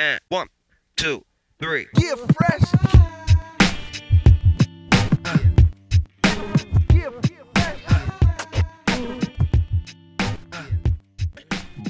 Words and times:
And 0.00 0.20
one, 0.28 0.46
two, 0.94 1.24
three. 1.58 1.88
Yeah, 1.98 2.14
fresh. 2.14 2.62
Yeah, 6.94 7.10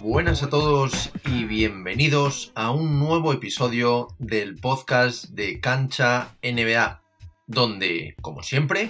Buenas 0.00 0.42
a 0.42 0.48
todos 0.48 1.10
y 1.26 1.44
bienvenidos 1.44 2.50
a 2.54 2.70
un 2.70 2.98
nuevo 2.98 3.34
episodio 3.34 4.08
del 4.18 4.56
podcast 4.56 5.26
de 5.26 5.60
Cancha 5.60 6.34
NBA, 6.42 7.02
donde, 7.46 8.16
como 8.22 8.42
siempre, 8.42 8.88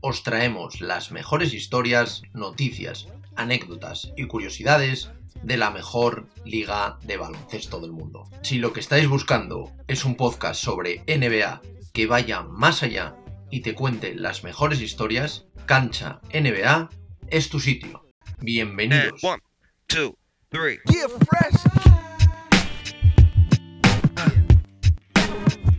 os 0.00 0.24
traemos 0.24 0.80
las 0.80 1.12
mejores 1.12 1.54
historias, 1.54 2.22
noticias, 2.34 3.06
anécdotas 3.36 4.12
y 4.16 4.24
curiosidades 4.24 5.12
de 5.42 5.56
la 5.56 5.70
mejor 5.70 6.26
liga 6.44 6.98
de 7.02 7.16
baloncesto 7.16 7.80
del 7.80 7.92
mundo. 7.92 8.28
Si 8.42 8.58
lo 8.58 8.72
que 8.72 8.80
estáis 8.80 9.08
buscando 9.08 9.72
es 9.88 10.04
un 10.04 10.16
podcast 10.16 10.62
sobre 10.62 11.02
NBA 11.06 11.60
que 11.92 12.06
vaya 12.06 12.42
más 12.42 12.82
allá 12.82 13.16
y 13.50 13.60
te 13.60 13.74
cuente 13.74 14.14
las 14.14 14.44
mejores 14.44 14.80
historias, 14.80 15.46
Cancha 15.66 16.20
NBA 16.32 16.90
es 17.28 17.48
tu 17.48 17.60
sitio. 17.60 18.02
And 18.38 18.44
Bienvenidos. 18.44 19.22
one, 19.24 19.40
two, 19.86 20.14
three. 20.50 20.78
yeah, 20.90 21.08
fresh. 21.08 21.54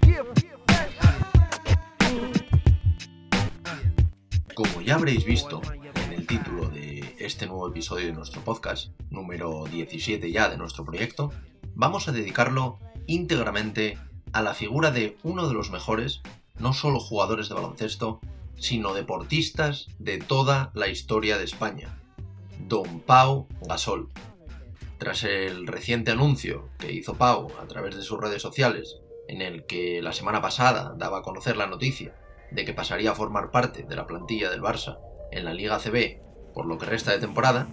Yeah, 0.08 0.24
Como 4.56 4.82
ya 4.82 4.96
habréis 4.96 5.24
visto 5.26 5.62
en 5.74 6.14
el 6.14 6.26
título 6.26 6.68
de 6.70 6.77
este 7.28 7.46
nuevo 7.46 7.68
episodio 7.68 8.06
de 8.06 8.14
nuestro 8.14 8.42
podcast, 8.42 8.88
número 9.10 9.66
17 9.66 10.32
ya 10.32 10.48
de 10.48 10.56
nuestro 10.56 10.86
proyecto, 10.86 11.34
vamos 11.76 12.08
a 12.08 12.14
dedicarlo 12.14 12.80
íntegramente 13.06 13.98
a 14.32 14.42
la 14.42 14.54
figura 14.54 14.92
de 14.92 15.18
uno 15.24 15.50
de 15.50 15.54
los 15.54 15.70
mejores, 15.70 16.22
no 16.58 16.72
solo 16.72 17.02
jugadores 17.02 17.50
de 17.50 17.56
baloncesto, 17.56 18.22
sino 18.56 18.94
deportistas 18.94 19.88
de 20.00 20.20
toda 20.20 20.72
la 20.74 20.88
historia 20.88 21.38
de 21.38 21.44
España, 21.44 22.00
Don 22.66 23.02
Pau 23.02 23.50
Gasol. 23.68 24.08
Tras 24.98 25.26
el 25.26 25.68
reciente 25.68 26.12
anuncio 26.12 26.70
que 26.78 26.94
hizo 26.94 27.16
Pau 27.16 27.52
a 27.62 27.68
través 27.68 27.98
de 27.98 28.04
sus 28.04 28.22
redes 28.22 28.42
sociales, 28.42 29.02
en 29.28 29.42
el 29.42 29.66
que 29.66 30.02
la 30.02 30.14
semana 30.14 30.42
pasada 30.42 30.96
daba 30.98 31.18
a 31.20 31.24
conocer 31.24 31.58
la 31.58 31.68
noticia 31.68 32.16
de 32.52 32.64
que 32.64 32.74
pasaría 32.74 33.12
a 33.12 33.16
formar 33.16 33.52
parte 33.52 33.84
de 33.84 33.96
la 33.98 34.08
plantilla 34.08 34.50
del 34.50 34.62
Barça 34.62 34.98
en 35.34 35.44
la 35.44 35.54
Liga 35.54 35.78
CB 35.78 36.26
por 36.58 36.66
lo 36.66 36.80
que 36.80 36.88
resta 36.88 37.12
de 37.12 37.20
temporada, 37.20 37.68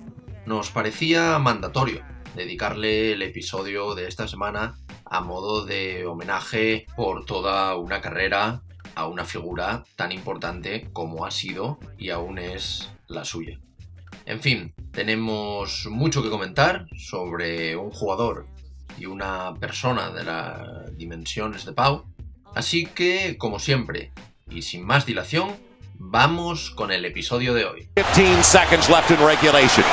nos 0.45 0.71
parecía 0.71 1.39
mandatorio 1.39 2.03
dedicarle 2.37 3.15
el 3.15 3.23
episodio 3.23 3.95
de 3.95 4.07
esta 4.07 4.29
semana 4.29 4.77
a 5.07 5.23
modo 5.23 5.65
de 5.65 6.05
homenaje 6.05 6.85
por 6.95 7.25
toda 7.25 7.77
una 7.77 8.03
carrera 8.03 8.61
a 8.95 9.07
una 9.07 9.25
figura 9.25 9.85
tan 9.97 10.13
importante 10.13 10.91
como 10.93 11.25
ha 11.25 11.31
sido 11.31 11.79
y 11.97 12.11
aún 12.11 12.39
es 12.39 12.93
la 13.09 13.25
suya. 13.25 13.59
En 14.27 14.41
fin, 14.41 14.75
tenemos 14.93 15.87
mucho 15.91 16.23
que 16.23 16.29
comentar 16.29 16.87
sobre 16.95 17.77
un 17.77 17.91
jugador 17.91 18.47
y 18.99 19.07
una 19.07 19.55
persona 19.55 20.11
de 20.11 20.25
las 20.25 20.95
dimensiones 20.99 21.65
de 21.65 21.73
Pau, 21.73 22.05
así 22.55 22.85
que, 22.85 23.39
como 23.39 23.59
siempre, 23.59 24.13
y 24.51 24.61
sin 24.61 24.85
más 24.85 25.07
dilación, 25.07 25.57
vamos 25.95 26.71
con 26.71 26.91
el 26.91 27.05
episodio 27.05 27.55
de 27.55 27.65
hoy. 27.65 27.89
15 27.97 28.43
seconds 28.43 28.89
left 28.89 29.11
in 29.11 29.19
regulation. 29.25 29.85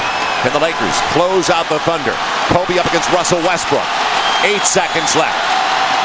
Can 0.44 0.54
the 0.54 0.60
Lakers 0.60 0.98
close 1.14 1.50
out 1.50 1.68
the 1.70 1.80
Thunder? 1.80 2.16
Kobe 2.50 2.80
up 2.80 2.86
against 2.88 3.12
Russell 3.12 3.40
Westbrook. 3.40 3.86
Eight 4.44 4.64
seconds 4.64 5.16
left. 5.16 5.38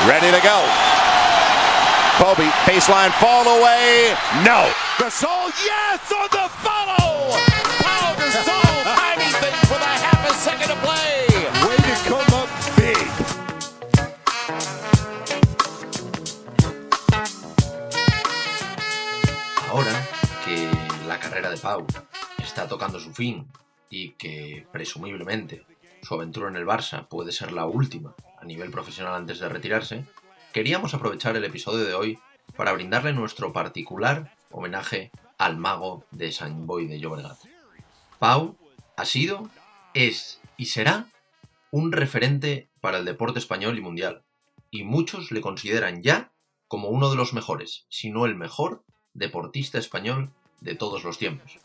Ready 0.06 0.30
to 0.30 0.42
go. 0.42 0.61
Kobe, 2.19 2.48
baseline 2.64 3.12
fall 3.20 3.44
away. 3.61 4.14
No. 4.44 4.70
Gasol, 4.98 5.52
yes 5.64 6.12
on 6.12 6.28
the 6.30 6.48
follow. 6.64 7.45
Que 20.46 20.70
la 21.08 21.18
carrera 21.18 21.51
de 21.51 21.57
Pau 21.57 21.84
está 22.39 22.68
tocando 22.68 23.01
su 23.01 23.12
fin 23.12 23.48
y 23.90 24.11
que 24.11 24.64
presumiblemente 24.70 25.67
su 26.02 26.14
aventura 26.14 26.48
en 26.48 26.55
el 26.55 26.64
Barça 26.64 27.08
puede 27.08 27.33
ser 27.33 27.51
la 27.51 27.67
última 27.67 28.14
a 28.40 28.45
nivel 28.45 28.70
profesional 28.70 29.14
antes 29.14 29.40
de 29.40 29.48
retirarse, 29.48 30.05
queríamos 30.52 30.95
aprovechar 30.95 31.36
el 31.36 31.45
episodio 31.45 31.85
de 31.85 31.95
hoy 31.95 32.18
para 32.56 32.73
brindarle 32.73 33.12
nuestro 33.12 33.52
particular 33.52 34.36
homenaje 34.52 35.11
al 35.36 35.56
mago 35.56 36.05
de 36.12 36.30
San 36.30 36.64
Boy 36.64 36.86
de 36.86 37.01
Llobregat. 37.01 37.39
Pau 38.20 38.56
ha 38.96 39.05
sido, 39.05 39.51
es 39.95 40.40
y 40.56 40.67
será 40.67 41.06
un 41.73 41.90
referente 41.90 42.70
para 42.80 42.98
el 42.98 43.05
deporte 43.05 43.40
español 43.40 43.77
y 43.79 43.80
mundial, 43.80 44.23
y 44.70 44.85
muchos 44.85 45.33
le 45.33 45.40
consideran 45.40 46.02
ya 46.02 46.30
como 46.68 46.89
uno 46.89 47.11
de 47.11 47.17
los 47.17 47.33
mejores, 47.33 47.86
si 47.89 48.11
no 48.11 48.27
el 48.27 48.36
mejor, 48.36 48.85
deportista 49.17 49.79
español 49.79 50.31
de 50.61 50.75
todos 50.75 51.05
los 51.05 51.19
tiempos. 51.19 51.59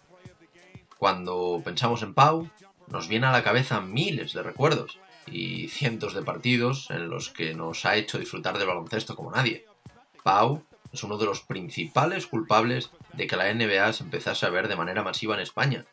Cuando 0.98 1.62
pensamos 1.64 2.04
en 2.04 2.14
Pau, 2.14 2.50
nos 2.88 3.08
viene 3.08 3.28
a 3.28 3.32
la 3.32 3.44
cabeza 3.44 3.82
miles 3.82 4.34
de 4.34 4.44
recuerdos 4.44 5.00
y 5.28 5.68
cientos 5.70 6.14
de 6.14 6.22
partidos 6.22 6.90
en 6.92 7.10
los 7.10 7.30
que 7.30 7.54
nos 7.54 7.86
ha 7.86 7.96
hecho 7.96 8.20
disfrutar 8.20 8.58
del 8.58 8.68
baloncesto 8.68 9.16
como 9.16 9.32
nadie. 9.32 9.66
Pau 10.24 10.64
es 10.92 11.04
uno 11.04 11.18
de 11.18 11.26
los 11.26 11.42
principales 11.42 12.28
culpables 12.28 12.92
de 13.14 13.28
que 13.28 13.38
la 13.38 13.54
NBA 13.54 13.94
se 13.94 14.04
empezase 14.04 14.46
a 14.46 14.50
ver 14.50 14.68
de 14.68 14.76
manera 14.76 15.04
masiva 15.04 15.36
en 15.36 15.42
España, 15.42 15.86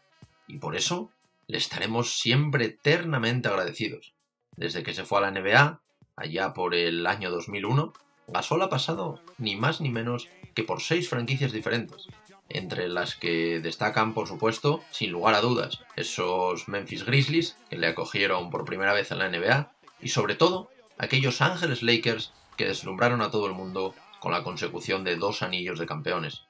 y 0.47 0.59
por 0.59 0.77
eso 0.77 1.11
le 1.47 1.59
estaremos 1.59 2.19
siempre 2.19 2.67
eternamente 2.67 3.49
agradecidos. 3.49 4.13
Desde 4.57 4.83
que 4.83 4.95
se 4.95 5.05
fue 5.05 5.19
a 5.19 5.21
la 5.23 5.31
NBA, 5.31 5.81
allá 6.17 6.53
por 6.53 6.75
el 6.75 7.07
año 7.07 7.31
2001, 7.31 7.93
Gasol 8.29 8.63
ha 8.63 8.69
pasado 8.69 9.21
ni 9.39 9.57
más 9.57 9.81
ni 9.81 9.91
menos 9.91 10.29
que 10.55 10.65
por 10.65 10.83
seis 10.83 11.09
franquicias 11.09 11.53
diferentes, 11.53 12.07
entre 12.49 12.89
las 12.89 13.15
que 13.15 13.61
destacan, 13.61 14.15
por 14.15 14.27
supuesto, 14.27 14.83
sin 14.91 15.11
lugar 15.11 15.35
a 15.35 15.41
dudas, 15.41 15.81
esos 15.97 16.69
Memphis 16.69 17.05
Grizzlies 17.05 17.57
que 17.69 17.79
le 17.79 17.87
acogieron 17.87 18.51
por 18.51 18.65
primera 18.65 18.93
vez 18.93 19.11
en 19.11 19.19
la 19.19 19.29
NBA, 19.29 19.73
y 20.01 20.09
sobre 20.09 20.35
todo, 20.35 20.71
aquellos 20.99 21.41
Ángeles 21.41 21.83
Lakers 21.83 22.33
que 22.57 22.67
deslumbraron 22.67 23.23
a 23.23 23.31
todo 23.31 23.47
el 23.47 23.53
mundo 23.53 23.95
con 24.21 24.33
la 24.33 24.43
consecución 24.43 25.05
de 25.05 25.17
dos 25.17 25.43
anillos 25.43 25.79
de 25.79 25.87
campeones. 25.87 26.43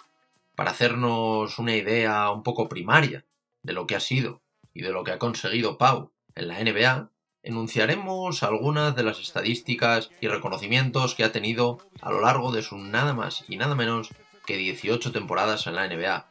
Para 0.54 0.70
hacernos 0.70 1.58
una 1.58 1.76
idea 1.76 2.30
un 2.30 2.42
poco 2.42 2.68
primaria 2.68 3.24
de 3.62 3.72
lo 3.72 3.86
que 3.86 3.94
ha 3.94 4.00
sido 4.00 4.40
y 4.72 4.82
de 4.82 4.90
lo 4.90 5.04
que 5.04 5.12
ha 5.12 5.18
conseguido 5.18 5.78
Pau 5.78 6.10
en 6.34 6.48
la 6.48 6.58
NBA, 6.62 7.10
enunciaremos 7.48 8.42
algunas 8.42 8.94
de 8.94 9.02
las 9.02 9.20
estadísticas 9.20 10.10
y 10.20 10.28
reconocimientos 10.28 11.14
que 11.14 11.24
ha 11.24 11.32
tenido 11.32 11.78
a 12.02 12.10
lo 12.10 12.20
largo 12.20 12.52
de 12.52 12.60
sus 12.60 12.78
nada 12.78 13.14
más 13.14 13.46
y 13.48 13.56
nada 13.56 13.74
menos 13.74 14.10
que 14.44 14.58
18 14.58 15.12
temporadas 15.12 15.66
en 15.66 15.76
la 15.76 15.88
NBA. 15.88 16.26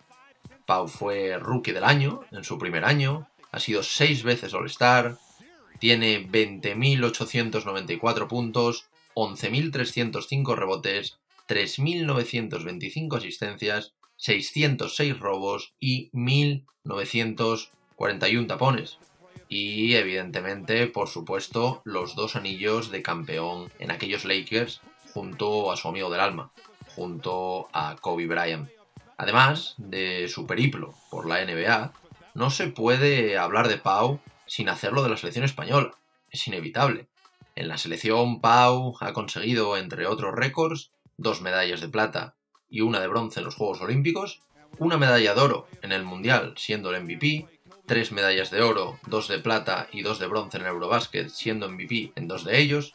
Pau 0.67 0.87
fue 0.87 1.39
rookie 1.39 1.71
del 1.71 1.85
año 1.85 2.21
en 2.31 2.43
su 2.43 2.59
primer 2.59 2.85
año, 2.85 3.27
ha 3.51 3.59
sido 3.59 3.81
seis 3.81 4.21
veces 4.21 4.53
All-Star, 4.53 5.17
tiene 5.79 6.29
20.894 6.29 8.27
puntos, 8.27 8.85
11.305 9.15 10.55
rebotes, 10.55 11.17
3.925 11.47 13.17
asistencias, 13.17 13.95
606 14.17 15.19
robos 15.19 15.73
y 15.79 16.11
1.941 16.11 18.47
tapones. 18.47 18.99
Y 19.49 19.95
evidentemente, 19.95 20.87
por 20.87 21.07
supuesto, 21.07 21.81
los 21.85 22.15
dos 22.15 22.35
anillos 22.35 22.91
de 22.91 23.01
campeón 23.01 23.71
en 23.79 23.91
aquellos 23.91 24.25
Lakers 24.25 24.81
junto 25.13 25.71
a 25.71 25.77
su 25.77 25.87
amigo 25.87 26.09
del 26.09 26.19
alma, 26.19 26.51
junto 26.95 27.69
a 27.73 27.95
Kobe 28.01 28.27
Bryant. 28.27 28.69
Además 29.17 29.75
de 29.77 30.27
su 30.27 30.45
periplo 30.45 30.93
por 31.09 31.27
la 31.27 31.43
NBA, 31.43 31.91
no 32.35 32.51
se 32.51 32.67
puede 32.67 33.37
hablar 33.37 33.67
de 33.67 33.77
Pau 33.77 34.19
sin 34.45 34.69
hacerlo 34.69 35.01
de 35.01 35.09
la 35.09 35.17
selección 35.17 35.45
española. 35.45 35.95
Es 36.29 36.47
inevitable. 36.47 37.07
En 37.55 37.67
la 37.67 37.79
selección 37.79 38.41
Pau 38.41 38.95
ha 38.99 39.13
conseguido, 39.13 39.77
entre 39.77 40.05
otros 40.05 40.35
récords, 40.35 40.91
dos 41.17 41.41
medallas 41.41 41.81
de 41.81 41.89
plata 41.89 42.35
y 42.69 42.81
una 42.81 42.99
de 42.99 43.07
bronce 43.07 43.39
en 43.39 43.45
los 43.45 43.55
Juegos 43.55 43.81
Olímpicos, 43.81 44.41
una 44.77 44.97
medalla 44.97 45.33
de 45.33 45.41
oro 45.41 45.67
en 45.81 45.91
el 45.91 46.03
Mundial 46.03 46.53
siendo 46.57 46.93
el 46.93 47.03
MVP, 47.03 47.47
tres 47.87 48.11
medallas 48.11 48.51
de 48.51 48.61
oro, 48.61 48.99
dos 49.07 49.29
de 49.29 49.39
plata 49.39 49.87
y 49.93 50.01
dos 50.01 50.19
de 50.19 50.27
bronce 50.27 50.57
en 50.57 50.63
el 50.63 50.69
Eurobasket 50.69 51.29
siendo 51.29 51.69
MVP 51.69 52.11
en 52.15 52.27
dos 52.27 52.43
de 52.43 52.59
ellos. 52.59 52.93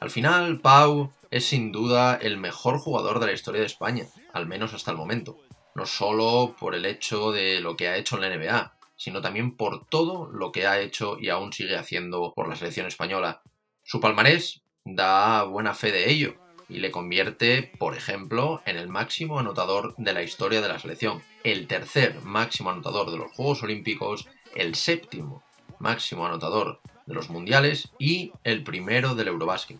Al 0.00 0.10
final, 0.10 0.60
Pau 0.60 1.12
es 1.30 1.44
sin 1.44 1.70
duda 1.72 2.16
el 2.16 2.38
mejor 2.38 2.78
jugador 2.78 3.20
de 3.20 3.26
la 3.26 3.32
historia 3.32 3.60
de 3.60 3.66
España, 3.66 4.06
al 4.32 4.46
menos 4.46 4.72
hasta 4.72 4.90
el 4.90 4.96
momento. 4.96 5.38
No 5.74 5.84
solo 5.84 6.56
por 6.58 6.74
el 6.74 6.86
hecho 6.86 7.32
de 7.32 7.60
lo 7.60 7.76
que 7.76 7.88
ha 7.88 7.96
hecho 7.96 8.16
en 8.16 8.22
la 8.22 8.34
NBA, 8.34 8.74
sino 8.96 9.20
también 9.20 9.56
por 9.56 9.86
todo 9.86 10.30
lo 10.32 10.52
que 10.52 10.66
ha 10.66 10.80
hecho 10.80 11.18
y 11.20 11.28
aún 11.28 11.52
sigue 11.52 11.76
haciendo 11.76 12.32
por 12.34 12.48
la 12.48 12.56
selección 12.56 12.86
española. 12.86 13.42
Su 13.84 14.00
palmarés 14.00 14.62
da 14.84 15.44
buena 15.44 15.74
fe 15.74 15.92
de 15.92 16.10
ello 16.10 16.34
y 16.66 16.78
le 16.78 16.90
convierte, 16.90 17.72
por 17.78 17.94
ejemplo, 17.94 18.62
en 18.64 18.78
el 18.78 18.88
máximo 18.88 19.38
anotador 19.38 19.94
de 19.98 20.14
la 20.14 20.22
historia 20.22 20.62
de 20.62 20.68
la 20.68 20.78
selección, 20.78 21.22
el 21.44 21.66
tercer 21.66 22.20
máximo 22.22 22.70
anotador 22.70 23.10
de 23.10 23.18
los 23.18 23.32
Juegos 23.32 23.62
Olímpicos, 23.62 24.28
el 24.54 24.74
séptimo 24.74 25.42
máximo 25.78 26.26
anotador 26.26 26.80
de 27.06 27.14
los 27.14 27.30
Mundiales 27.30 27.90
y 27.98 28.32
el 28.44 28.62
primero 28.62 29.14
del 29.14 29.28
Eurobásquet. 29.28 29.78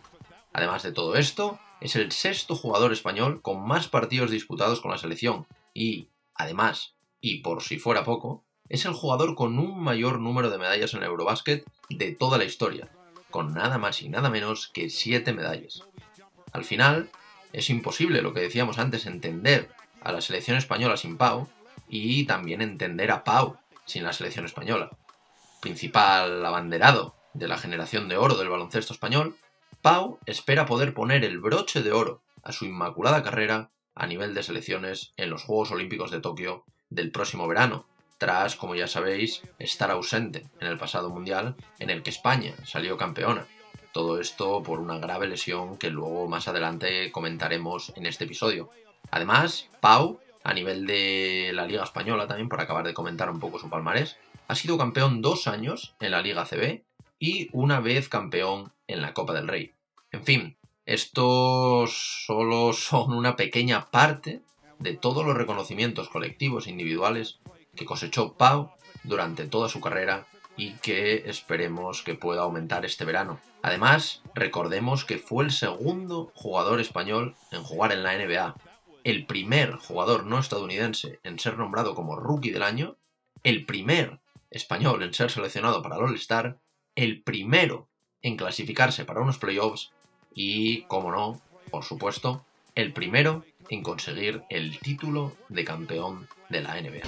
Además 0.53 0.83
de 0.83 0.91
todo 0.91 1.15
esto, 1.15 1.59
es 1.79 1.95
el 1.95 2.11
sexto 2.11 2.55
jugador 2.55 2.91
español 2.91 3.41
con 3.41 3.65
más 3.65 3.87
partidos 3.87 4.31
disputados 4.31 4.81
con 4.81 4.91
la 4.91 4.97
selección 4.97 5.47
y, 5.73 6.09
además, 6.35 6.93
y 7.21 7.37
por 7.37 7.63
si 7.63 7.79
fuera 7.79 8.03
poco, 8.03 8.43
es 8.69 8.85
el 8.85 8.93
jugador 8.93 9.35
con 9.35 9.59
un 9.59 9.81
mayor 9.83 10.19
número 10.19 10.49
de 10.49 10.57
medallas 10.57 10.93
en 10.93 11.03
el 11.03 11.09
Eurobásquet 11.09 11.65
de 11.89 12.11
toda 12.13 12.37
la 12.37 12.45
historia, 12.45 12.89
con 13.29 13.53
nada 13.53 13.77
más 13.77 14.01
y 14.01 14.09
nada 14.09 14.29
menos 14.29 14.67
que 14.67 14.89
7 14.89 15.33
medallas. 15.33 15.83
Al 16.51 16.65
final, 16.65 17.09
es 17.53 17.69
imposible 17.69 18.21
lo 18.21 18.33
que 18.33 18.41
decíamos 18.41 18.77
antes 18.77 19.05
entender 19.05 19.69
a 20.01 20.11
la 20.11 20.21
selección 20.21 20.57
española 20.57 20.97
sin 20.97 21.17
Pau 21.17 21.47
y 21.87 22.25
también 22.25 22.61
entender 22.61 23.11
a 23.11 23.23
Pau 23.23 23.57
sin 23.85 24.03
la 24.03 24.13
selección 24.13 24.45
española. 24.45 24.89
Principal 25.61 26.45
abanderado 26.45 27.15
de 27.33 27.47
la 27.47 27.57
generación 27.57 28.09
de 28.09 28.17
oro 28.17 28.35
del 28.35 28.49
baloncesto 28.49 28.93
español, 28.93 29.35
Pau 29.81 30.19
espera 30.25 30.65
poder 30.65 30.93
poner 30.93 31.23
el 31.23 31.39
broche 31.39 31.81
de 31.81 31.91
oro 31.91 32.21
a 32.43 32.51
su 32.51 32.65
inmaculada 32.65 33.23
carrera 33.23 33.71
a 33.95 34.07
nivel 34.07 34.33
de 34.33 34.43
selecciones 34.43 35.13
en 35.17 35.29
los 35.29 35.43
Juegos 35.43 35.71
Olímpicos 35.71 36.11
de 36.11 36.21
Tokio 36.21 36.65
del 36.89 37.11
próximo 37.11 37.47
verano, 37.47 37.87
tras, 38.17 38.55
como 38.55 38.75
ya 38.75 38.87
sabéis, 38.87 39.41
estar 39.57 39.89
ausente 39.89 40.45
en 40.59 40.67
el 40.67 40.77
pasado 40.77 41.09
Mundial 41.09 41.55
en 41.79 41.89
el 41.89 42.03
que 42.03 42.11
España 42.11 42.53
salió 42.65 42.97
campeona. 42.97 43.47
Todo 43.93 44.19
esto 44.19 44.61
por 44.63 44.79
una 44.79 44.99
grave 44.99 45.27
lesión 45.27 45.77
que 45.77 45.89
luego 45.89 46.27
más 46.27 46.47
adelante 46.47 47.11
comentaremos 47.11 47.91
en 47.95 48.05
este 48.05 48.25
episodio. 48.25 48.69
Además, 49.11 49.69
Pau, 49.81 50.19
a 50.43 50.53
nivel 50.53 50.87
de 50.87 51.51
la 51.53 51.65
Liga 51.65 51.83
Española 51.83 52.27
también, 52.27 52.49
por 52.49 52.61
acabar 52.61 52.85
de 52.85 52.93
comentar 52.93 53.29
un 53.29 53.39
poco 53.39 53.59
su 53.59 53.69
palmarés, 53.69 54.17
ha 54.47 54.55
sido 54.55 54.77
campeón 54.77 55.21
dos 55.21 55.47
años 55.47 55.93
en 55.99 56.11
la 56.11 56.21
Liga 56.21 56.45
CB 56.45 56.83
y 57.19 57.49
una 57.51 57.79
vez 57.79 58.09
campeón 58.09 58.73
en 58.87 59.01
la 59.01 59.13
Copa 59.13 59.33
del 59.33 59.47
Rey. 59.47 59.73
En 60.11 60.23
fin, 60.23 60.57
estos 60.85 62.25
solo 62.25 62.73
son 62.73 63.13
una 63.13 63.35
pequeña 63.35 63.85
parte 63.91 64.41
de 64.79 64.93
todos 64.93 65.25
los 65.25 65.37
reconocimientos 65.37 66.09
colectivos 66.09 66.65
e 66.65 66.71
individuales 66.71 67.39
que 67.75 67.85
cosechó 67.85 68.33
Pau 68.33 68.71
durante 69.03 69.45
toda 69.45 69.69
su 69.69 69.79
carrera 69.79 70.25
y 70.57 70.73
que 70.73 71.29
esperemos 71.29 72.01
que 72.01 72.15
pueda 72.15 72.41
aumentar 72.41 72.85
este 72.85 73.05
verano. 73.05 73.39
Además, 73.61 74.21
recordemos 74.33 75.05
que 75.05 75.17
fue 75.17 75.45
el 75.45 75.51
segundo 75.51 76.31
jugador 76.33 76.79
español 76.81 77.35
en 77.51 77.63
jugar 77.63 77.91
en 77.91 78.03
la 78.03 78.17
NBA, 78.17 78.55
el 79.03 79.25
primer 79.25 79.75
jugador 79.75 80.25
no 80.25 80.39
estadounidense 80.39 81.19
en 81.23 81.39
ser 81.39 81.57
nombrado 81.57 81.95
como 81.95 82.15
rookie 82.15 82.51
del 82.51 82.63
año, 82.63 82.97
el 83.43 83.65
primer 83.65 84.19
español 84.49 85.01
en 85.03 85.13
ser 85.13 85.31
seleccionado 85.31 85.81
para 85.81 85.95
el 85.95 86.03
All-Star, 86.03 86.57
el 86.95 87.21
primero 87.21 87.87
en 88.21 88.37
clasificarse 88.37 89.05
para 89.05 89.21
unos 89.21 89.37
playoffs 89.37 89.91
y, 90.33 90.83
como 90.83 91.11
no, 91.11 91.41
por 91.71 91.83
supuesto, 91.83 92.45
el 92.75 92.93
primero 92.93 93.43
en 93.71 93.81
conseguir 93.81 94.43
el 94.49 94.77
título 94.79 95.31
de 95.47 95.63
campeón 95.63 96.27
de 96.49 96.61
la 96.61 96.73
NBA. 96.73 97.03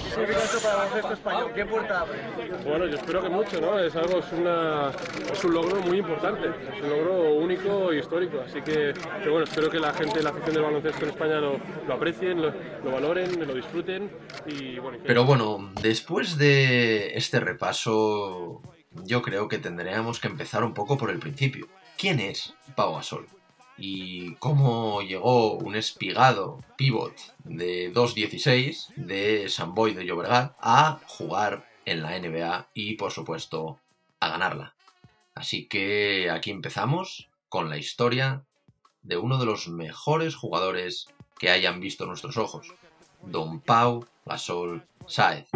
¿Qué 1.54 1.66
puerta 1.66 2.00
abre? 2.00 2.18
Bueno, 2.64 2.86
yo 2.86 2.96
espero 2.96 3.22
que 3.22 3.28
mucho, 3.28 3.60
¿no? 3.60 3.78
Es 3.78 3.94
algo, 3.94 4.20
es, 4.20 4.32
una, 4.32 4.90
es 5.30 5.44
un 5.44 5.52
logro 5.52 5.82
muy 5.82 5.98
importante, 5.98 6.48
es 6.74 6.82
un 6.82 6.88
logro 6.88 7.34
único 7.34 7.92
y 7.92 7.98
histórico. 7.98 8.40
Así 8.40 8.62
que, 8.62 8.94
que 8.94 9.28
bueno, 9.28 9.44
espero 9.44 9.68
que 9.68 9.78
la 9.78 9.92
gente, 9.92 10.22
la 10.22 10.30
afición 10.30 10.54
del 10.54 10.62
baloncesto 10.62 11.04
en 11.04 11.10
España 11.10 11.38
lo, 11.38 11.60
lo 11.86 11.94
aprecien, 11.94 12.40
lo, 12.40 12.50
lo, 12.82 12.90
valoren, 12.90 13.46
lo 13.46 13.54
disfruten 13.54 14.10
y 14.46 14.78
bueno. 14.78 14.96
Que... 14.96 15.04
Pero 15.04 15.26
bueno, 15.26 15.70
después 15.82 16.38
de 16.38 17.12
este 17.14 17.40
repaso, 17.40 18.62
yo 19.04 19.20
creo 19.20 19.48
que 19.48 19.58
tendríamos 19.58 20.18
que 20.18 20.28
empezar 20.28 20.64
un 20.64 20.72
poco 20.72 20.96
por 20.96 21.10
el 21.10 21.18
principio. 21.18 21.68
¿Quién 21.98 22.20
es 22.20 22.54
Pau 22.74 22.94
Gasol? 22.94 23.26
Y 23.76 24.34
cómo 24.36 25.02
llegó 25.02 25.54
un 25.54 25.76
espigado 25.76 26.62
pivot 26.76 27.14
de 27.44 27.92
2.16 27.92 28.94
de 28.96 29.48
San 29.48 29.74
Boy 29.74 29.94
de 29.94 30.04
Llobregat 30.04 30.56
a 30.60 31.00
jugar 31.06 31.68
en 31.84 32.02
la 32.02 32.18
NBA 32.18 32.68
y 32.74 32.94
por 32.94 33.10
supuesto 33.10 33.78
a 34.20 34.28
ganarla. 34.28 34.74
Así 35.34 35.66
que 35.66 36.30
aquí 36.30 36.50
empezamos 36.50 37.28
con 37.48 37.68
la 37.68 37.76
historia 37.76 38.44
de 39.02 39.16
uno 39.16 39.38
de 39.38 39.46
los 39.46 39.68
mejores 39.68 40.34
jugadores 40.34 41.06
que 41.38 41.50
hayan 41.50 41.80
visto 41.80 42.06
nuestros 42.06 42.36
ojos, 42.36 42.72
Don 43.22 43.60
Pau 43.60 44.06
Gasol 44.24 44.86
Saez. 45.06 45.48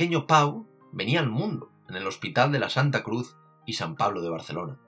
Pequeño 0.00 0.26
Pau 0.26 0.66
venía 0.92 1.20
al 1.20 1.28
mundo 1.28 1.72
en 1.86 1.94
el 1.94 2.06
Hospital 2.06 2.50
de 2.52 2.58
la 2.58 2.70
Santa 2.70 3.02
Cruz 3.02 3.36
y 3.66 3.74
San 3.74 3.96
Pablo 3.96 4.22
de 4.22 4.30
Barcelona. 4.30 4.80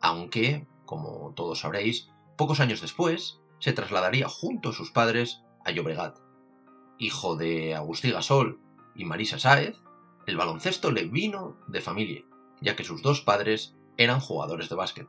Aunque, 0.00 0.66
como 0.84 1.32
todos 1.36 1.60
sabréis, 1.60 2.08
pocos 2.36 2.58
años 2.58 2.80
después 2.80 3.38
se 3.60 3.72
trasladaría 3.72 4.28
junto 4.28 4.70
a 4.70 4.72
sus 4.72 4.90
padres 4.90 5.44
a 5.64 5.70
Llobregat. 5.70 6.18
Hijo 6.98 7.36
de 7.36 7.76
Agustí 7.76 8.10
Gasol 8.10 8.58
y 8.96 9.04
Marisa 9.04 9.38
Sáez, 9.38 9.76
el 10.26 10.36
baloncesto 10.36 10.90
le 10.90 11.04
vino 11.04 11.56
de 11.68 11.80
familia, 11.80 12.24
ya 12.60 12.74
que 12.74 12.82
sus 12.82 13.00
dos 13.00 13.20
padres 13.20 13.76
eran 13.96 14.18
jugadores 14.18 14.68
de 14.68 14.74
básquet. 14.74 15.08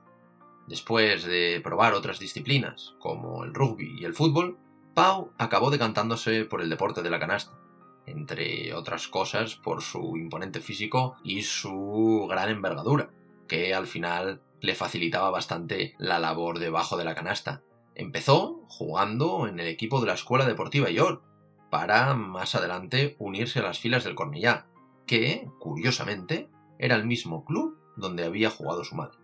Después 0.68 1.24
de 1.24 1.60
probar 1.64 1.96
otras 1.96 2.20
disciplinas, 2.20 2.94
como 3.00 3.44
el 3.44 3.56
rugby 3.56 4.00
y 4.00 4.06
el 4.06 4.14
fútbol, 4.14 4.60
Pau 4.94 5.34
acabó 5.40 5.72
decantándose 5.72 6.46
por 6.46 6.62
el 6.62 6.70
deporte 6.70 7.02
de 7.02 7.10
la 7.10 7.20
canasta, 7.20 7.58
entre 8.06 8.74
otras 8.74 9.08
cosas 9.08 9.56
por 9.56 9.82
su 9.82 10.18
imponente 10.18 10.62
físico 10.62 11.18
y 11.24 11.44
su 11.44 12.28
gran 12.30 12.50
envergadura, 12.50 13.12
que 13.48 13.74
al 13.74 13.88
final 13.88 14.42
le 14.62 14.76
facilitaba 14.76 15.30
bastante 15.30 15.96
la 15.98 16.20
labor 16.20 16.60
debajo 16.60 16.98
de 16.98 17.06
la 17.06 17.16
canasta. 17.16 17.64
Empezó 17.96 18.66
jugando 18.68 19.48
en 19.48 19.60
el 19.60 19.68
equipo 19.68 20.00
de 20.00 20.08
la 20.08 20.14
Escuela 20.14 20.46
Deportiva 20.46 20.90
York, 20.90 21.24
para 21.70 22.14
más 22.16 22.56
adelante 22.56 23.16
unirse 23.20 23.60
a 23.60 23.64
las 23.64 23.80
filas 23.80 24.04
del 24.04 24.16
Cornellá, 24.16 24.68
que, 25.06 25.48
curiosamente, 25.60 26.50
era 26.78 26.96
el 26.96 27.06
mismo 27.06 27.46
club 27.46 27.78
donde 27.96 28.26
había 28.26 28.50
jugado 28.50 28.84
su 28.84 28.96
madre. 28.96 29.18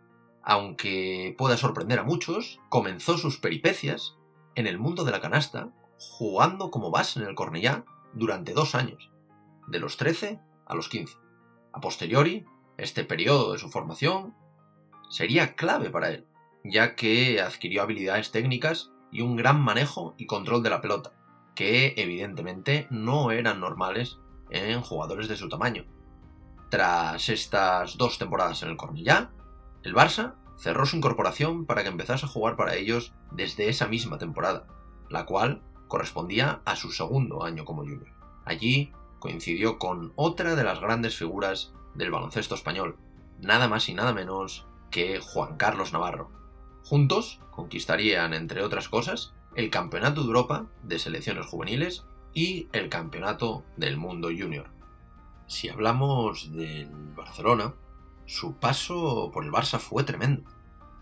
Aunque 0.44 1.34
pueda 1.38 1.58
sorprender 1.58 2.00
a 2.00 2.03
muchos, 2.03 2.60
comenzó 2.70 3.17
sus 3.17 3.39
peripecias 3.39 4.15
en 4.53 4.67
el 4.67 4.77
mundo 4.77 5.03
de 5.03 5.12
la 5.12 5.22
canasta, 5.22 5.72
jugando 5.98 6.70
como 6.70 6.91
base 6.91 7.20
en 7.20 7.27
el 7.27 7.36
Cornellá 7.36 7.86
durante 8.15 8.53
dos 8.53 8.74
años, 8.75 9.12
de 9.67 9.79
los 9.79 9.98
13 9.98 10.39
a 10.65 10.75
los 10.75 10.89
15. 10.89 11.15
A 11.74 11.81
posteriori, 11.81 12.45
este 12.77 13.03
periodo 13.03 13.53
de 13.53 13.60
su 13.60 13.69
formación 13.69 14.34
sería 15.10 15.55
clave 15.55 15.89
para 15.89 16.10
él, 16.10 16.25
ya 16.63 16.95
que 16.95 17.41
adquirió 17.41 17.84
habilidades 17.84 18.31
técnicas 18.31 18.91
y 19.12 19.22
un 19.22 19.36
gran 19.36 19.62
manejo 19.62 20.15
y 20.17 20.25
control 20.25 20.63
de 20.63 20.69
la 20.69 20.81
pelota, 20.81 21.13
que 21.55 21.93
evidentemente 21.98 22.88
no 22.89 23.31
eran 23.31 23.60
normales 23.60 24.17
en 24.50 24.81
jugadores 24.81 25.27
de 25.27 25.38
su 25.38 25.50
tamaño. 25.50 25.86
Tras 26.69 27.29
estas 27.29 27.98
dos 27.98 28.17
temporadas 28.17 28.63
en 28.63 28.69
el 28.69 28.77
Cornellá, 28.77 29.31
el 29.84 29.93
Barça 29.93 30.36
cerró 30.57 30.86
su 30.86 30.98
incorporación 30.98 31.65
para 31.65 31.84
que 31.84 31.89
empezase 31.89 32.25
a 32.25 32.29
jugar 32.29 32.55
para 32.55 32.75
ellos 32.75 33.13
desde 33.31 33.69
esa 33.69 33.88
misma 33.88 34.17
temporada, 34.17 34.67
la 35.10 35.25
cual 35.25 35.62
correspondía 35.88 36.62
a 36.65 36.75
su 36.75 36.92
segundo 36.92 37.44
año 37.44 37.65
como 37.65 37.82
junior. 37.82 38.13
Allí 38.46 38.92
coincidió 39.20 39.80
con 39.80 40.13
otra 40.15 40.56
de 40.56 40.63
las 40.63 40.80
grandes 40.80 41.15
figuras 41.15 41.74
del 41.96 42.12
baloncesto 42.12 42.56
español, 42.56 42.98
nada 43.39 43.68
más 43.68 43.89
y 43.89 43.94
nada 43.94 44.13
menos 44.13 44.68
que 44.92 45.20
Juan 45.20 45.58
Carlos 45.58 45.94
Navarro. 45.94 46.30
Juntos 46.84 47.39
conquistarían, 47.51 48.34
entre 48.34 48.62
otras 48.62 48.89
cosas, 48.89 49.34
el 49.56 49.70
Campeonato 49.70 50.22
de 50.22 50.27
Europa 50.27 50.68
de 50.84 51.00
Selecciones 51.00 51.48
Juveniles 51.48 52.06
y 52.34 52.68
el 52.74 52.89
Campeonato 52.89 53.63
del 53.77 53.98
Mundo 53.98 54.27
Junior. 54.27 54.70
Si 55.48 55.70
hablamos 55.70 56.51
del 56.54 56.89
Barcelona, 57.15 57.74
su 58.25 58.56
paso 58.56 59.32
por 59.34 59.46
el 59.46 59.51
Barça 59.51 59.80
fue 59.80 60.04
tremendo. 60.04 60.44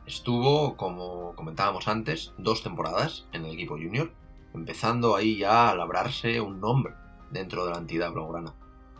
Estuvo, 0.06 0.76
como 0.76 1.34
comentábamos 1.36 1.88
antes, 1.88 2.34
dos 2.38 2.62
temporadas 2.62 3.26
en 3.32 3.46
el 3.46 3.52
equipo 3.52 3.76
junior 3.76 4.12
empezando 4.54 5.16
ahí 5.16 5.38
ya 5.38 5.70
a 5.70 5.76
labrarse 5.76 6.42
un 6.42 6.60
nombre 6.60 6.96
dentro 7.32 7.66
de 7.66 7.72
la 7.72 7.78
entidad 7.78 8.12
blaugrana. 8.12 8.54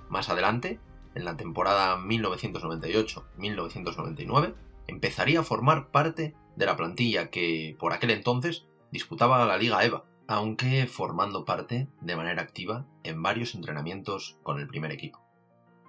Más 0.10 0.30
adelante, 0.30 0.80
en 1.16 1.26
la 1.26 1.36
temporada 1.38 1.98
1998-1999, 1.98 4.54
empezaría 4.88 5.40
a 5.40 5.44
formar 5.44 5.92
parte 5.92 6.36
de 6.56 6.66
la 6.66 6.76
plantilla 6.76 7.30
que 7.30 7.76
por 7.80 7.94
aquel 7.94 8.12
entonces 8.12 8.66
disputaba 8.92 9.46
la 9.46 9.58
Liga 9.58 9.84
EVA, 9.84 10.04
aunque 10.28 10.88
formando 10.88 11.46
parte 11.46 11.88
de 12.02 12.16
manera 12.16 12.42
activa 12.42 12.86
en 13.04 13.22
varios 13.22 13.56
entrenamientos 13.56 14.38
con 14.44 14.60
el 14.60 14.68
primer 14.68 14.92
equipo. 14.92 15.22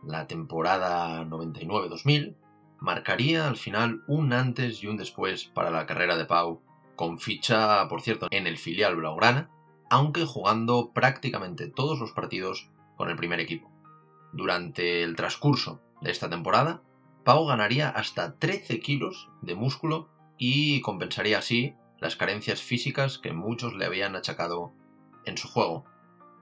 La 0.03 0.27
temporada 0.27 1.25
99-2000 1.25 2.37
marcaría 2.81 3.47
al 3.47 3.57
final 3.57 4.03
un 4.07 4.33
antes 4.33 4.83
y 4.83 4.87
un 4.87 4.97
después 4.97 5.45
para 5.45 5.71
la 5.71 5.87
carrera 5.87 6.17
de 6.17 6.27
Pau, 6.27 6.63
con 6.97 7.19
ficha, 7.19 7.89
por 7.89 8.03
cierto, 8.03 8.29
en 8.31 8.47
el 8.47 8.59
filial 8.59 8.97
Blaugrana, 8.97 9.51
aunque 9.91 10.25
jugando 10.25 10.93
prácticamente 10.93 11.69
todos 11.69 11.99
los 11.99 12.13
partidos 12.13 12.71
con 12.97 13.11
el 13.11 13.17
primer 13.17 13.41
equipo. 13.41 13.71
Durante 14.33 15.03
el 15.03 15.17
transcurso 15.17 15.81
de 16.01 16.11
esta 16.11 16.29
temporada, 16.29 16.83
Pau 17.25 17.47
ganaría 17.47 17.89
hasta 17.89 18.37
13 18.37 18.81
kilos 18.81 19.31
de 19.41 19.55
músculo 19.55 20.09
y 20.37 20.81
compensaría 20.83 21.39
así 21.39 21.75
las 22.01 22.17
carencias 22.17 22.61
físicas 22.61 23.19
que 23.19 23.33
muchos 23.33 23.75
le 23.75 23.87
habían 23.87 24.17
achacado 24.17 24.73
en 25.25 25.39
su 25.39 25.49
juego. 25.49 25.85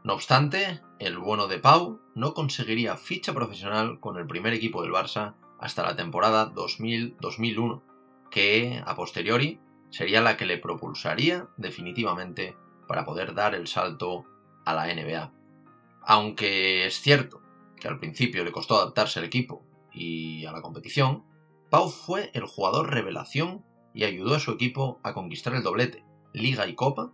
No 0.05 0.15
obstante, 0.15 0.81
el 0.99 1.19
bueno 1.19 1.47
de 1.47 1.59
Pau 1.59 2.01
no 2.15 2.35
conseguiría 2.35 2.97
ficha 2.97 3.33
profesional 3.33 4.01
con 4.01 4.19
el 4.19 4.27
primer 4.27 4.53
equipo 4.53 4.83
del 4.83 4.91
Barça 4.91 5.35
hasta 5.61 5.85
la 5.85 5.95
temporada 5.95 6.53
2000-2001, 6.53 7.83
que 8.31 8.83
a 8.85 8.97
posteriori 8.97 9.61
sería 9.91 10.21
la 10.21 10.37
que 10.37 10.47
le 10.47 10.59
propulsaría 10.59 11.47
definitivamente 11.57 12.57
para 12.93 13.07
poder 13.07 13.33
dar 13.33 13.55
el 13.55 13.69
salto 13.69 14.27
a 14.67 14.75
la 14.75 14.85
NBA. 14.85 15.33
Aunque 16.03 16.87
es 16.87 17.01
cierto 17.01 17.41
que 17.81 17.89
al 17.89 17.99
principio 17.99 18.45
le 18.45 18.53
costó 18.53 18.77
adaptarse 18.77 19.19
al 19.19 19.25
equipo 19.25 19.65
y 19.95 20.45
a 20.45 20.53
la 20.53 20.61
competición, 20.61 21.25
Pau 21.71 21.89
fue 21.89 22.31
el 22.35 22.45
jugador 22.45 22.91
revelación 22.91 23.65
y 23.95 24.05
ayudó 24.05 24.35
a 24.35 24.41
su 24.41 24.51
equipo 24.51 25.01
a 25.05 25.15
conquistar 25.15 25.55
el 25.55 25.63
doblete, 25.63 26.05
Liga 26.35 26.67
y 26.67 26.75
Copa, 26.75 27.13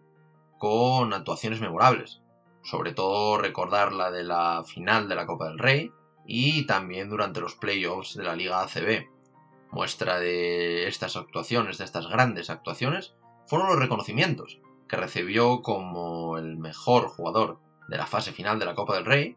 con 0.59 1.15
actuaciones 1.15 1.61
memorables. 1.61 2.23
Sobre 2.65 2.91
todo 2.91 3.39
recordar 3.39 3.93
la 3.93 4.11
de 4.11 4.25
la 4.25 4.65
final 4.67 5.09
de 5.09 5.15
la 5.15 5.27
Copa 5.27 5.49
del 5.49 5.61
Rey 5.61 5.93
y 6.27 6.67
también 6.67 7.09
durante 7.09 7.41
los 7.41 7.55
playoffs 7.55 8.17
de 8.17 8.25
la 8.25 8.35
Liga 8.35 8.63
ACB. 8.63 9.07
Muestra 9.71 10.19
de 10.19 10.89
estas 10.89 11.15
actuaciones, 11.15 11.79
de 11.79 11.85
estas 11.85 12.09
grandes 12.09 12.51
actuaciones, 12.51 13.15
fueron 13.47 13.69
los 13.69 13.79
reconocimientos 13.79 14.59
que 14.89 14.97
recibió 14.97 15.63
como 15.63 16.39
el 16.39 16.57
mejor 16.57 17.09
jugador 17.09 17.61
de 17.89 17.97
la 17.97 18.07
fase 18.07 18.33
final 18.33 18.59
de 18.59 18.65
la 18.67 18.75
Copa 18.75 18.95
del 18.95 19.05
Rey, 19.05 19.37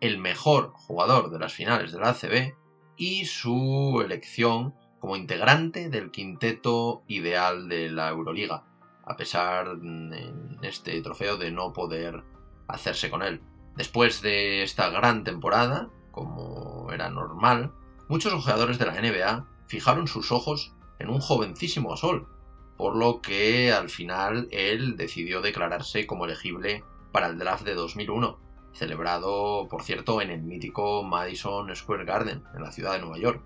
el 0.00 0.18
mejor 0.18 0.72
jugador 0.74 1.30
de 1.30 1.38
las 1.38 1.52
finales 1.52 1.92
de 1.92 2.00
la 2.00 2.10
ACB 2.10 2.54
y 2.96 3.24
su 3.24 4.02
elección 4.04 4.74
como 5.00 5.16
integrante 5.16 5.90
del 5.90 6.10
quinteto 6.10 7.02
ideal 7.08 7.68
de 7.68 7.90
la 7.90 8.08
Euroliga, 8.08 8.64
a 9.04 9.16
pesar 9.16 9.68
en 9.82 10.58
este 10.62 11.00
trofeo 11.02 11.36
de 11.36 11.50
no 11.50 11.72
poder 11.72 12.24
hacerse 12.68 13.10
con 13.10 13.22
él. 13.22 13.42
Después 13.76 14.22
de 14.22 14.62
esta 14.62 14.88
gran 14.90 15.24
temporada, 15.24 15.90
como 16.10 16.90
era 16.92 17.10
normal, 17.10 17.72
muchos 18.08 18.32
jugadores 18.32 18.78
de 18.78 18.86
la 18.86 19.00
NBA 19.00 19.46
fijaron 19.66 20.06
sus 20.06 20.32
ojos 20.32 20.74
en 20.98 21.10
un 21.10 21.20
jovencísimo 21.20 21.90
Gasol, 21.90 22.28
por 22.76 22.96
lo 22.96 23.20
que 23.20 23.72
al 23.72 23.88
final 23.88 24.48
él 24.50 24.96
decidió 24.96 25.40
declararse 25.40 26.06
como 26.06 26.24
elegible 26.24 26.84
para 27.12 27.28
el 27.28 27.38
draft 27.38 27.64
de 27.64 27.74
2001, 27.74 28.38
celebrado, 28.72 29.68
por 29.68 29.82
cierto, 29.82 30.20
en 30.20 30.30
el 30.30 30.42
mítico 30.42 31.02
Madison 31.02 31.74
Square 31.74 32.04
Garden, 32.04 32.42
en 32.54 32.62
la 32.62 32.72
ciudad 32.72 32.94
de 32.94 33.00
Nueva 33.00 33.18
York. 33.18 33.42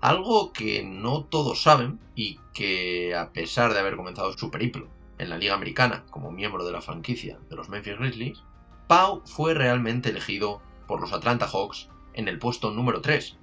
Algo 0.00 0.52
que 0.52 0.84
no 0.84 1.24
todos 1.24 1.62
saben 1.62 1.98
y 2.14 2.38
que 2.52 3.14
a 3.14 3.32
pesar 3.32 3.72
de 3.72 3.80
haber 3.80 3.96
comenzado 3.96 4.32
su 4.34 4.50
periplo 4.50 4.88
en 5.18 5.30
la 5.30 5.38
Liga 5.38 5.54
Americana 5.54 6.04
como 6.10 6.30
miembro 6.30 6.64
de 6.64 6.72
la 6.72 6.82
franquicia 6.82 7.38
de 7.48 7.56
los 7.56 7.70
Memphis 7.70 7.98
Grizzlies, 7.98 8.42
Pau 8.86 9.22
fue 9.24 9.54
realmente 9.54 10.10
elegido 10.10 10.60
por 10.86 11.00
los 11.00 11.12
Atlanta 11.12 11.48
Hawks 11.48 11.88
en 12.12 12.28
el 12.28 12.38
puesto 12.38 12.70
número 12.70 13.00
3. 13.00 13.38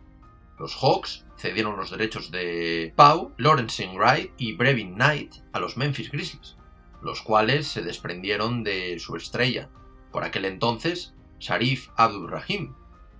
Los 0.63 0.77
Hawks 0.77 1.25
cedieron 1.35 1.75
los 1.75 1.91
derechos 1.91 2.31
de 2.31 2.93
Pau, 2.95 3.33
Lawrence 3.35 3.85
Wright 3.93 4.31
y 4.37 4.53
Brevin 4.53 4.93
Knight 4.93 5.33
a 5.51 5.59
los 5.59 5.75
Memphis 5.75 6.09
Grizzlies, 6.09 6.55
los 7.01 7.21
cuales 7.21 7.67
se 7.67 7.81
desprendieron 7.81 8.63
de 8.63 8.97
su 8.97 9.17
estrella, 9.17 9.69
por 10.13 10.23
aquel 10.23 10.45
entonces 10.45 11.15
Sharif 11.37 11.89
Abdul 11.97 12.31
Rahim, 12.31 12.75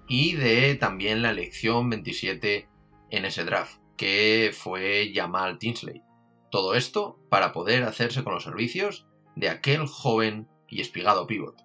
y 0.08 0.36
de 0.36 0.76
también 0.76 1.22
la 1.22 1.32
elección 1.32 1.90
27 1.90 2.70
en 3.10 3.26
ese 3.26 3.44
draft, 3.44 3.82
que 3.98 4.56
fue 4.58 5.12
Jamal 5.14 5.60
Tinsley. 5.60 6.02
Todo 6.50 6.76
esto 6.76 7.20
para 7.28 7.52
poder 7.52 7.84
hacerse 7.84 8.24
con 8.24 8.36
los 8.36 8.46
servicios 8.46 9.06
de 9.36 9.50
aquel 9.50 9.86
joven 9.86 10.48
y 10.70 10.80
espigado 10.80 11.28
pivot. 11.28 11.62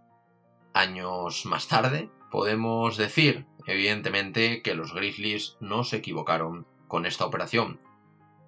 Años 0.74 1.46
más 1.46 1.68
tarde, 1.68 2.10
podemos 2.32 2.96
decir, 2.96 3.46
evidentemente, 3.68 4.62
que 4.62 4.74
los 4.74 4.94
Grizzlies 4.94 5.56
no 5.60 5.84
se 5.84 5.98
equivocaron 5.98 6.66
con 6.88 7.06
esta 7.06 7.26
operación. 7.26 7.78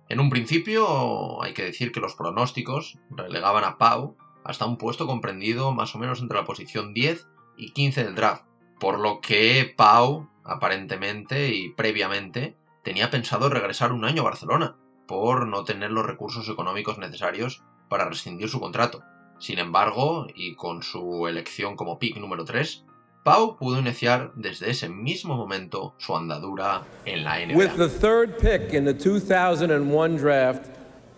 En 0.09 0.19
un 0.19 0.31
principio, 0.31 1.43
hay 1.43 1.55
que 1.55 1.63
decir 1.63 1.93
que 1.93 2.01
los 2.01 2.17
pronósticos 2.17 2.99
relegaban 3.11 3.63
a 3.63 3.79
Pau 3.79 4.17
hasta 4.43 4.65
un 4.65 4.79
puesto 4.79 5.07
comprendido 5.07 5.73
más 5.73 5.95
o 5.95 5.99
menos 5.99 6.21
entre 6.21 6.39
la 6.39 6.45
posición 6.45 6.95
10 6.95 7.29
y 7.57 7.73
15 7.73 8.05
del 8.05 8.15
draft, 8.15 8.45
por 8.81 8.99
lo 8.99 9.21
que 9.21 9.73
Pau, 9.77 10.29
aparentemente 10.43 11.55
y 11.55 11.69
previamente, 11.69 12.57
tenía 12.83 13.11
pensado 13.11 13.51
regresar 13.51 13.93
un 13.93 14.07
año 14.07 14.23
a 14.23 14.25
Barcelona, 14.25 14.77
por 15.07 15.47
no 15.47 15.65
tener 15.65 15.91
los 15.91 16.07
recursos 16.07 16.49
económicos 16.49 16.97
necesarios 16.99 17.63
para 17.91 18.09
rescindir 18.09 18.49
su 18.49 18.59
contrato. 18.59 19.03
Sin 19.39 19.59
embargo, 19.59 20.27
y 20.35 20.55
con 20.55 20.83
su 20.83 21.29
elección 21.29 21.77
como 21.77 21.99
pick 21.99 22.17
número 22.17 22.45
3, 22.45 22.87
Pau 23.23 23.55
pudo 23.55 23.79
iniciar 23.79 24.33
desde 24.35 24.71
ese 24.71 24.89
mismo 24.89 25.37
momento 25.37 25.95
su 25.99 26.17
andadura 26.17 26.87
en 27.05 27.23
la 27.23 27.39
NBA. 27.39 27.55
With 27.55 27.77
the 27.77 27.87
third 27.87 28.39
pick 28.39 28.73
in 28.73 28.87
the 28.87 28.95
2001 28.95 30.17
draft, 30.17 30.71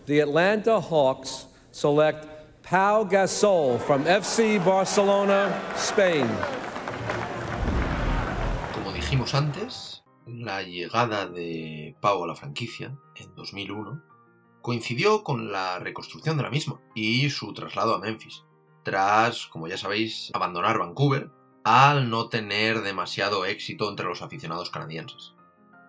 the 0.07 0.21
Atlanta 0.21 0.81
Hawks 0.81 1.47
select 1.71 2.27
Pau 2.65 3.05
Gasol 3.05 3.79
from 3.79 4.05
FC 4.05 4.59
Barcelona, 4.65 5.49
Spain. 5.77 6.27
Como 8.75 8.93
dijimos 8.93 9.33
antes, 9.35 10.03
la 10.27 10.65
llegada 10.65 11.27
de 11.27 11.95
Pau 12.01 12.25
a 12.25 12.27
la 12.27 12.35
franquicia 12.35 12.99
en 13.15 13.33
2001 13.37 14.03
coincidió 14.61 15.23
con 15.23 15.53
la 15.53 15.79
reconstrucción 15.79 16.37
de 16.37 16.43
la 16.43 16.51
misma 16.51 16.81
y 16.97 17.31
su 17.31 17.53
traslado 17.55 17.95
a 17.95 18.01
Memphis, 18.01 18.43
tras, 18.83 19.47
como 19.47 19.69
ya 19.69 19.77
sabéis, 19.77 20.33
abandonar 20.35 20.81
Vancouver 20.81 21.31
al 21.65 22.11
no 22.11 22.29
tener 22.29 22.83
demasiado 22.83 23.45
éxito 23.45 23.89
entre 23.89 24.07
los 24.07 24.23
aficionados 24.23 24.71
canadienses. 24.71 25.35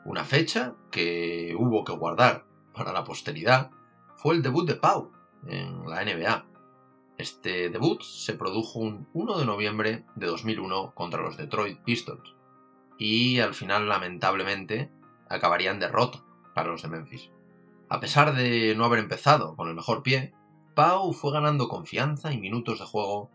Una 0.06 0.24
fecha 0.24 0.76
que 0.92 1.56
hubo 1.58 1.84
que 1.84 1.94
guardar 1.94 2.46
para 2.74 2.94
la 2.94 3.04
posteridad 3.04 3.72
fue 4.18 4.36
el 4.36 4.42
debut 4.42 4.68
de 4.68 4.76
Pau 4.76 5.12
en 5.48 5.90
la 5.90 6.04
NBA. 6.04 6.46
Este 7.18 7.70
debut 7.70 8.02
se 8.02 8.34
produjo 8.34 8.80
un 8.80 9.08
1 9.14 9.38
de 9.38 9.46
noviembre 9.46 10.06
de 10.16 10.28
2001 10.28 10.94
contra 10.94 11.22
los 11.22 11.38
Detroit 11.38 11.80
Pistons 11.80 12.36
y 12.98 13.40
al 13.40 13.54
final 13.54 13.88
lamentablemente 13.88 14.92
acabaría 15.30 15.72
en 15.72 15.80
derrota 15.80 16.24
para 16.54 16.70
los 16.70 16.82
de 16.82 16.90
Memphis. 16.90 17.32
A 17.90 18.00
pesar 18.00 18.36
de 18.36 18.76
no 18.76 18.86
haber 18.86 19.00
empezado 19.00 19.56
con 19.56 19.70
el 19.70 19.76
mejor 19.76 20.04
pie, 20.04 20.34
Pau 20.76 21.14
fue 21.14 21.32
ganando 21.32 21.68
confianza 21.68 22.34
y 22.34 22.40
minutos 22.40 22.80
de 22.80 22.86
juego 22.86 23.30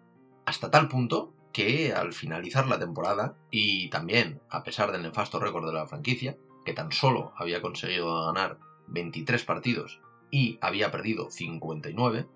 hasta 0.45 0.71
tal 0.71 0.88
punto 0.88 1.33
que 1.52 1.93
al 1.93 2.12
finalizar 2.12 2.67
la 2.69 2.78
temporada, 2.78 3.37
y 3.50 3.88
también 3.90 4.40
a 4.50 4.62
pesar 4.62 4.93
del 4.93 5.02
nefasto 5.02 5.40
récord 5.40 5.67
de 5.67 5.73
la 5.73 5.87
franquicia, 5.87 6.37
que 6.64 6.75
tan 6.75 6.93
solo 6.93 7.33
había 7.37 7.62
conseguido 7.62 8.26
ganar 8.26 8.59
23 8.88 9.45
partidos 9.45 10.00
y 10.31 10.59
había 10.61 10.90
perdido 10.90 11.31
59, 11.31 12.26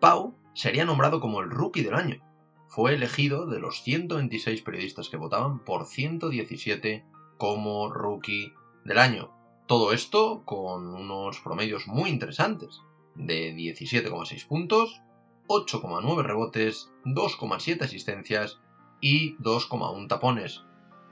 Pau 0.00 0.34
sería 0.54 0.84
nombrado 0.84 1.20
como 1.20 1.40
el 1.40 1.50
rookie 1.50 1.82
del 1.82 1.94
año. 1.94 2.22
Fue 2.68 2.94
elegido 2.94 3.46
de 3.46 3.60
los 3.60 3.82
126 3.82 4.62
periodistas 4.62 5.08
que 5.08 5.18
votaban 5.18 5.62
por 5.62 5.86
117 5.86 7.04
como 7.36 7.92
rookie 7.92 8.54
del 8.84 8.98
año. 8.98 9.30
Todo 9.66 9.92
esto 9.92 10.42
con 10.44 10.94
unos 10.94 11.40
promedios 11.40 11.86
muy 11.86 12.10
interesantes, 12.10 12.80
de 13.14 13.54
17,6 13.54 14.46
puntos, 14.46 15.02
8,9 15.48 16.22
rebotes, 16.22 16.90
2,7 17.04 17.82
asistencias 17.82 18.60
y 19.00 19.36
2,1 19.38 20.08
tapones. 20.08 20.62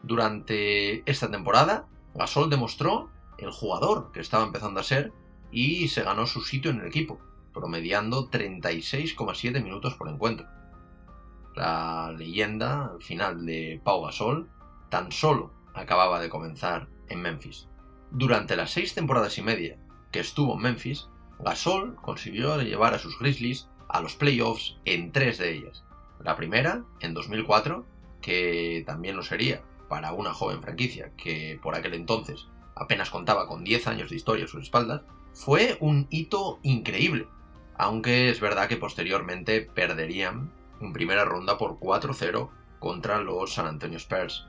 Durante 0.03 1.09
esta 1.11 1.31
temporada, 1.31 1.87
Gasol 2.15 2.51
demostró 2.51 3.11
el 3.39 3.51
jugador 3.51 4.13
que 4.13 4.21
estaba 4.21 4.45
empezando 4.45 4.81
a 4.81 4.85
ser 4.85 5.13
y 5.51 5.89
se 5.89 6.03
ganó 6.03 6.27
su 6.27 6.43
sitio 6.43 6.71
en 6.71 6.81
el 6.81 6.87
equipo, 6.87 7.21
promediando 7.53 8.31
36,7 8.31 9.63
minutos 9.63 9.95
por 9.95 10.09
encuentro. 10.09 10.47
La 11.55 12.13
leyenda 12.17 12.93
al 12.93 13.03
final 13.03 13.45
de 13.45 13.81
Pau 13.83 14.03
Gasol 14.05 14.49
tan 14.89 15.11
solo 15.11 15.53
acababa 15.75 16.21
de 16.21 16.29
comenzar 16.29 16.89
en 17.09 17.23
Memphis. 17.23 17.69
Durante 18.11 18.57
las 18.57 18.71
seis 18.71 18.95
temporadas 18.95 19.39
y 19.39 19.43
media 19.43 19.79
que 20.11 20.21
estuvo 20.21 20.55
en 20.55 20.63
Memphis, 20.63 21.09
Gasol 21.39 21.97
consiguió 21.97 22.61
llevar 22.61 22.95
a 22.95 22.99
sus 22.99 23.19
Grizzlies 23.19 23.70
a 23.93 24.01
los 24.01 24.17
playoffs 24.17 24.77
en 24.85 25.13
tres 25.13 25.39
de 25.39 25.53
ellas. 25.53 25.85
La 26.23 26.37
primera, 26.37 26.85
en 27.01 27.15
2004, 27.15 27.85
que 28.21 28.83
también 28.87 29.17
lo 29.17 29.23
sería 29.23 29.63
para 29.89 30.13
una 30.13 30.33
joven 30.33 30.63
franquicia 30.63 31.13
que 31.17 31.59
por 31.63 31.75
aquel 31.75 31.95
entonces 31.95 32.47
apenas 32.77 33.11
contaba 33.11 33.47
con 33.47 33.65
10 33.65 33.87
años 33.89 34.11
de 34.11 34.17
historia 34.17 34.45
a 34.45 34.49
sus 34.49 34.63
espaldas, 34.63 35.03
fue 35.33 35.77
un 35.81 36.07
hito 36.11 36.59
increíble, 36.63 37.29
aunque 37.77 38.31
es 38.31 38.41
verdad 38.41 38.69
que 38.69 38.77
posteriormente 38.77 39.61
perderían 39.61 40.53
en 40.81 40.93
primera 40.93 41.25
ronda 41.25 41.59
por 41.59 41.79
4-0 41.79 42.51
contra 42.79 43.21
los 43.21 43.55
San 43.55 43.67
Antonio 43.67 43.99
Spurs. 43.99 44.47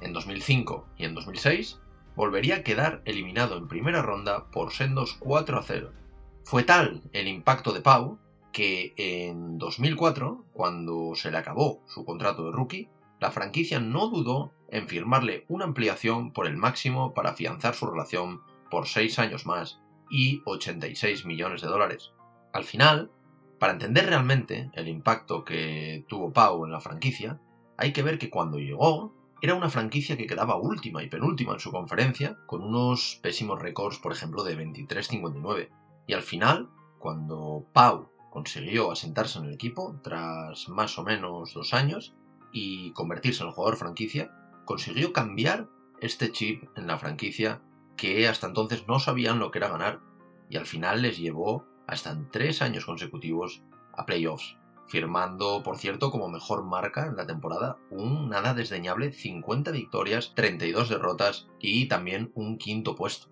En 0.00 0.12
2005 0.12 0.88
y 0.96 1.04
en 1.04 1.14
2006 1.14 1.80
volvería 2.16 2.56
a 2.56 2.62
quedar 2.62 3.02
eliminado 3.04 3.56
en 3.56 3.68
primera 3.68 4.02
ronda 4.02 4.46
por 4.46 4.72
sendos 4.72 5.18
4-0. 5.20 5.90
Fue 6.44 6.64
tal 6.64 7.02
el 7.12 7.28
impacto 7.28 7.72
de 7.72 7.80
Pau 7.80 8.18
que 8.52 8.94
en 8.96 9.58
2004, 9.58 10.44
cuando 10.52 11.14
se 11.14 11.30
le 11.30 11.38
acabó 11.38 11.82
su 11.86 12.04
contrato 12.04 12.46
de 12.46 12.52
rookie, 12.52 12.88
la 13.20 13.30
franquicia 13.30 13.80
no 13.80 14.08
dudó 14.08 14.52
en 14.70 14.88
firmarle 14.88 15.44
una 15.48 15.64
ampliación 15.64 16.32
por 16.32 16.46
el 16.46 16.56
máximo 16.56 17.14
para 17.14 17.30
afianzar 17.30 17.74
su 17.74 17.86
relación 17.86 18.42
por 18.70 18.86
6 18.86 19.18
años 19.18 19.46
más 19.46 19.80
y 20.10 20.42
86 20.44 21.24
millones 21.24 21.62
de 21.62 21.68
dólares. 21.68 22.12
Al 22.52 22.64
final, 22.64 23.10
para 23.58 23.72
entender 23.72 24.06
realmente 24.06 24.70
el 24.74 24.88
impacto 24.88 25.44
que 25.44 26.04
tuvo 26.08 26.32
Pau 26.32 26.64
en 26.64 26.72
la 26.72 26.80
franquicia, 26.80 27.40
hay 27.76 27.92
que 27.92 28.02
ver 28.02 28.18
que 28.18 28.30
cuando 28.30 28.58
llegó 28.58 29.14
era 29.40 29.54
una 29.54 29.70
franquicia 29.70 30.16
que 30.16 30.26
quedaba 30.26 30.56
última 30.56 31.02
y 31.02 31.08
penúltima 31.08 31.52
en 31.52 31.60
su 31.60 31.70
conferencia, 31.70 32.38
con 32.46 32.62
unos 32.62 33.20
pésimos 33.22 33.60
récords, 33.60 33.98
por 33.98 34.12
ejemplo, 34.12 34.42
de 34.42 34.58
23-59. 34.58 35.68
Y 36.06 36.12
al 36.12 36.22
final, 36.22 36.70
cuando 36.98 37.66
Pau 37.72 38.10
consiguió 38.38 38.92
asentarse 38.92 39.40
en 39.40 39.46
el 39.46 39.54
equipo, 39.54 39.98
tras 40.00 40.68
más 40.68 40.96
o 40.96 41.02
menos 41.02 41.54
dos 41.54 41.74
años, 41.74 42.14
y 42.52 42.92
convertirse 42.92 43.42
en 43.42 43.48
el 43.48 43.52
jugador 43.52 43.76
franquicia, 43.76 44.30
consiguió 44.64 45.12
cambiar 45.12 45.68
este 46.00 46.30
chip 46.30 46.62
en 46.76 46.86
la 46.86 46.98
franquicia 46.98 47.60
que 47.96 48.28
hasta 48.28 48.46
entonces 48.46 48.86
no 48.86 49.00
sabían 49.00 49.40
lo 49.40 49.50
que 49.50 49.58
era 49.58 49.70
ganar, 49.70 49.98
y 50.48 50.56
al 50.56 50.66
final 50.66 51.02
les 51.02 51.18
llevó 51.18 51.66
hasta 51.88 52.12
en 52.12 52.30
tres 52.30 52.62
años 52.62 52.86
consecutivos 52.86 53.64
a 53.92 54.06
playoffs, 54.06 54.56
firmando, 54.86 55.64
por 55.64 55.76
cierto, 55.76 56.12
como 56.12 56.28
mejor 56.28 56.62
marca 56.64 57.06
en 57.06 57.16
la 57.16 57.26
temporada 57.26 57.76
un 57.90 58.28
nada 58.28 58.54
desdeñable 58.54 59.10
50 59.12 59.72
victorias, 59.72 60.32
32 60.36 60.88
derrotas 60.88 61.48
y 61.58 61.88
también 61.88 62.30
un 62.36 62.56
quinto 62.56 62.94
puesto. 62.94 63.26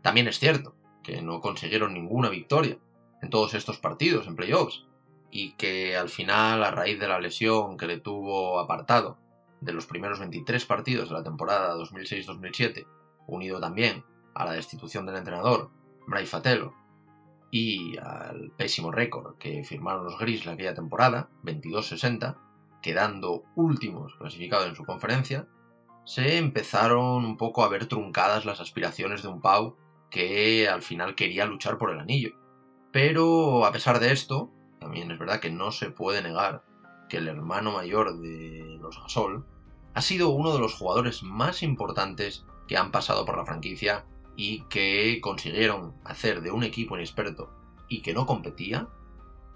También 0.00 0.28
es 0.28 0.38
cierto 0.38 0.74
que 1.02 1.20
no 1.20 1.42
consiguieron 1.42 1.92
ninguna 1.92 2.30
victoria 2.30 2.78
en 3.26 3.30
todos 3.30 3.54
estos 3.54 3.78
partidos 3.78 4.28
en 4.28 4.36
playoffs, 4.36 4.86
y 5.32 5.52
que 5.56 5.96
al 5.96 6.08
final, 6.08 6.62
a 6.62 6.70
raíz 6.70 6.98
de 7.00 7.08
la 7.08 7.18
lesión 7.18 7.76
que 7.76 7.88
le 7.88 7.98
tuvo 7.98 8.60
apartado 8.60 9.18
de 9.60 9.72
los 9.72 9.86
primeros 9.86 10.20
23 10.20 10.64
partidos 10.64 11.08
de 11.08 11.16
la 11.16 11.24
temporada 11.24 11.76
2006-2007, 11.76 12.86
unido 13.26 13.58
también 13.60 14.04
a 14.34 14.44
la 14.44 14.52
destitución 14.52 15.06
del 15.06 15.16
entrenador 15.16 15.70
Bray 16.06 16.24
Fatelo 16.24 16.74
y 17.50 17.96
al 17.98 18.52
pésimo 18.56 18.92
récord 18.92 19.36
que 19.38 19.64
firmaron 19.64 20.04
los 20.04 20.18
Grizzlies 20.18 20.54
aquella 20.54 20.74
temporada, 20.74 21.28
22-60, 21.42 22.36
quedando 22.80 23.42
últimos 23.56 24.14
clasificados 24.14 24.68
en 24.68 24.76
su 24.76 24.84
conferencia, 24.84 25.48
se 26.04 26.38
empezaron 26.38 27.24
un 27.24 27.36
poco 27.36 27.64
a 27.64 27.68
ver 27.68 27.86
truncadas 27.86 28.44
las 28.44 28.60
aspiraciones 28.60 29.22
de 29.22 29.28
un 29.28 29.40
Pau 29.40 29.76
que 30.10 30.68
al 30.68 30.82
final 30.82 31.16
quería 31.16 31.44
luchar 31.44 31.76
por 31.76 31.90
el 31.90 31.98
anillo. 31.98 32.45
Pero 32.96 33.66
a 33.66 33.72
pesar 33.72 34.00
de 34.00 34.10
esto, 34.10 34.50
también 34.80 35.10
es 35.10 35.18
verdad 35.18 35.38
que 35.38 35.50
no 35.50 35.70
se 35.70 35.90
puede 35.90 36.22
negar 36.22 36.64
que 37.10 37.18
el 37.18 37.28
hermano 37.28 37.72
mayor 37.72 38.18
de 38.20 38.78
los 38.80 38.98
Gasol 39.02 39.44
ha 39.92 40.00
sido 40.00 40.30
uno 40.30 40.54
de 40.54 40.60
los 40.60 40.72
jugadores 40.72 41.22
más 41.22 41.62
importantes 41.62 42.46
que 42.66 42.78
han 42.78 42.92
pasado 42.92 43.26
por 43.26 43.36
la 43.36 43.44
franquicia 43.44 44.06
y 44.34 44.62
que 44.70 45.20
consiguieron 45.20 45.94
hacer 46.04 46.40
de 46.40 46.50
un 46.50 46.64
equipo 46.64 46.96
inexperto 46.96 47.52
y 47.86 48.00
que 48.00 48.14
no 48.14 48.24
competía 48.24 48.88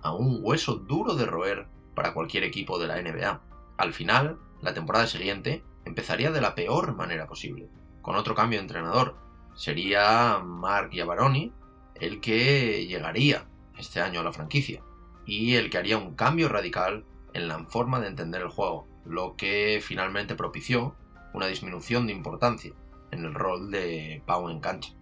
a 0.03 0.12
un 0.12 0.40
hueso 0.42 0.74
duro 0.74 1.14
de 1.14 1.24
roer 1.24 1.66
para 1.94 2.12
cualquier 2.12 2.44
equipo 2.44 2.79
de 2.79 2.88
la 2.88 3.00
NBA. 3.00 3.40
Al 3.79 3.94
final, 3.94 4.38
la 4.61 4.74
temporada 4.74 5.07
siguiente 5.07 5.64
empezaría 5.87 6.31
de 6.31 6.42
la 6.42 6.55
peor 6.55 6.94
manera 6.94 7.26
posible, 7.26 7.70
con 8.03 8.16
otro 8.16 8.35
cambio 8.35 8.59
de 8.59 8.64
entrenador. 8.64 9.16
Sería 9.55 10.42
Mark 10.44 10.90
Iavaroni 10.92 11.55
el 12.00 12.20
que 12.20 12.86
llegaría 12.86 13.46
este 13.78 14.00
año 14.00 14.20
a 14.20 14.24
la 14.24 14.32
franquicia 14.32 14.82
y 15.26 15.54
el 15.54 15.70
que 15.70 15.78
haría 15.78 15.98
un 15.98 16.14
cambio 16.14 16.48
radical 16.48 17.04
en 17.34 17.48
la 17.48 17.62
forma 17.64 18.00
de 18.00 18.08
entender 18.08 18.42
el 18.42 18.48
juego, 18.48 18.88
lo 19.04 19.36
que 19.36 19.80
finalmente 19.82 20.34
propició 20.34 20.96
una 21.32 21.46
disminución 21.46 22.06
de 22.06 22.12
importancia 22.12 22.72
en 23.10 23.24
el 23.24 23.34
rol 23.34 23.70
de 23.70 24.22
Pau 24.26 24.48
en 24.48 24.60
cancha. 24.60 24.94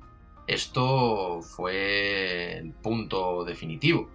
Esto 0.47 1.43
fue 1.43 2.59
el 2.59 2.73
punto 2.73 3.45
definitivo, 3.45 4.09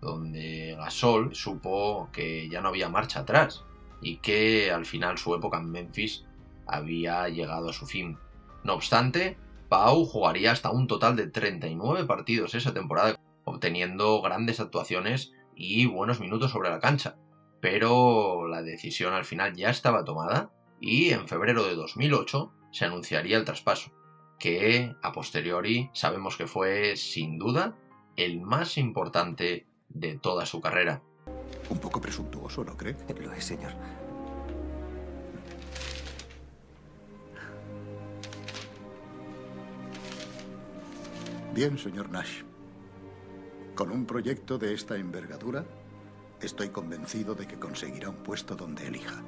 donde 0.00 0.74
Gasol 0.76 1.34
supo 1.34 2.08
que 2.12 2.48
ya 2.48 2.60
no 2.60 2.68
había 2.68 2.88
marcha 2.88 3.20
atrás 3.20 3.64
y 4.00 4.16
que 4.16 4.70
al 4.70 4.86
final 4.86 5.18
su 5.18 5.34
época 5.34 5.58
en 5.58 5.70
Memphis 5.70 6.24
había 6.66 7.28
llegado 7.28 7.70
a 7.70 7.72
su 7.72 7.86
fin. 7.86 8.18
No 8.62 8.74
obstante, 8.74 9.36
Pau 9.70 10.04
jugaría 10.04 10.50
hasta 10.50 10.72
un 10.72 10.88
total 10.88 11.14
de 11.14 11.28
39 11.28 12.04
partidos 12.04 12.56
esa 12.56 12.74
temporada, 12.74 13.14
obteniendo 13.44 14.20
grandes 14.20 14.58
actuaciones 14.58 15.32
y 15.54 15.86
buenos 15.86 16.18
minutos 16.18 16.50
sobre 16.50 16.70
la 16.70 16.80
cancha. 16.80 17.14
Pero 17.60 18.48
la 18.48 18.62
decisión 18.62 19.14
al 19.14 19.24
final 19.24 19.54
ya 19.54 19.70
estaba 19.70 20.04
tomada 20.04 20.50
y 20.80 21.10
en 21.10 21.28
febrero 21.28 21.62
de 21.62 21.76
2008 21.76 22.52
se 22.72 22.84
anunciaría 22.84 23.36
el 23.36 23.44
traspaso, 23.44 23.92
que 24.40 24.92
a 25.02 25.12
posteriori 25.12 25.88
sabemos 25.92 26.36
que 26.36 26.48
fue 26.48 26.96
sin 26.96 27.38
duda 27.38 27.76
el 28.16 28.40
más 28.40 28.76
importante 28.76 29.68
de 29.88 30.18
toda 30.18 30.46
su 30.46 30.60
carrera. 30.60 31.00
Un 31.68 31.78
poco 31.78 32.00
presuntuoso, 32.00 32.64
¿no 32.64 32.76
cree? 32.76 32.96
Lo 33.20 33.32
es, 33.32 33.44
señor. 33.44 33.74
Bien, 41.52 41.76
señor 41.78 42.10
Nash. 42.10 42.42
Con 43.74 43.90
un 43.90 44.06
proyecto 44.06 44.56
de 44.56 44.72
esta 44.72 44.96
envergadura, 44.96 45.66
estoy 46.40 46.68
convencido 46.68 47.34
de 47.34 47.48
que 47.48 47.58
conseguirá 47.58 48.08
un 48.08 48.22
puesto 48.22 48.54
donde 48.54 48.86
elija. 48.86 49.20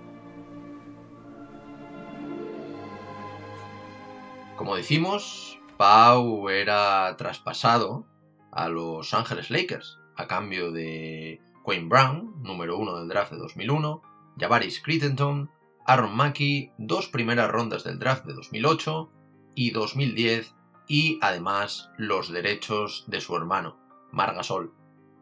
Como 4.57 4.77
decimos, 4.77 5.59
Pau 5.77 6.49
era 6.49 7.17
traspasado 7.17 8.07
a 8.53 8.69
Los 8.69 9.15
Ángeles 9.15 9.51
Lakers 9.51 9.99
a 10.17 10.29
cambio 10.29 10.71
de 10.71 11.41
Quinn 11.67 11.89
Brown, 11.89 12.41
número 12.41 12.79
uno 12.79 13.01
del 13.01 13.09
draft 13.09 13.33
de 13.33 13.39
2001, 13.39 14.01
Javaris 14.39 14.81
Crittenton, 14.81 15.51
Aaron 15.87 16.15
Mackey, 16.15 16.71
dos 16.79 17.09
primeras 17.09 17.51
rondas 17.51 17.83
del 17.83 17.99
draft 17.99 18.27
de 18.27 18.35
2008 18.35 19.11
y 19.57 19.73
2010 19.73 20.55
y 20.87 21.19
además 21.21 21.91
los 21.97 22.31
derechos 22.31 23.05
de 23.07 23.21
su 23.21 23.37
hermano, 23.37 23.79
Margasol. 24.11 24.75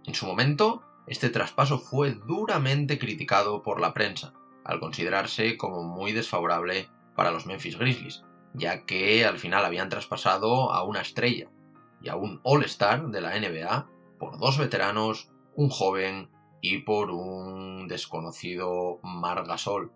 En 0.05 0.15
su 0.15 0.27
momento, 0.27 0.83
este 1.07 1.29
traspaso 1.29 1.79
fue 1.79 2.13
duramente 2.13 2.99
criticado 2.99 3.63
por 3.63 3.81
la 3.81 3.93
prensa, 3.93 4.33
al 4.65 4.81
considerarse 4.81 5.57
como 5.57 5.83
muy 5.83 6.13
desfavorable 6.13 6.89
para 7.15 7.31
los 7.31 7.47
Memphis 7.47 7.79
Grizzlies, 7.79 8.23
ya 8.55 8.85
que 8.85 9.25
al 9.25 9.39
final 9.39 9.65
habían 9.65 9.89
traspasado 9.89 10.73
a 10.73 10.85
una 10.85 11.01
estrella 11.01 11.51
y 12.03 12.09
a 12.09 12.17
un 12.17 12.41
All-Star 12.43 13.09
de 13.09 13.21
la 13.21 13.39
NBA 13.39 13.89
por 14.19 14.39
dos 14.39 14.59
veteranos, 14.59 15.31
un 15.55 15.69
joven 15.69 16.31
y 16.61 16.79
por 16.79 17.11
un 17.11 17.89
desconocido 17.89 19.01
Margasol. 19.03 19.93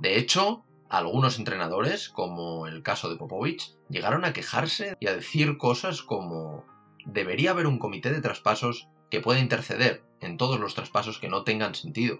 De 0.00 0.18
hecho, 0.18 0.64
algunos 0.90 1.38
entrenadores, 1.38 2.08
como 2.08 2.66
el 2.66 2.82
caso 2.82 3.08
de 3.08 3.16
Popovich, 3.16 3.76
llegaron 3.88 4.24
a 4.24 4.32
quejarse 4.32 4.96
y 4.98 5.06
a 5.06 5.14
decir 5.14 5.56
cosas 5.56 6.02
como 6.02 6.64
debería 7.06 7.52
haber 7.52 7.68
un 7.68 7.78
comité 7.78 8.12
de 8.12 8.20
traspasos 8.20 8.88
que 9.08 9.20
pueda 9.20 9.38
interceder 9.38 10.02
en 10.20 10.36
todos 10.36 10.58
los 10.58 10.74
traspasos 10.74 11.20
que 11.20 11.28
no 11.28 11.44
tengan 11.44 11.76
sentido. 11.76 12.18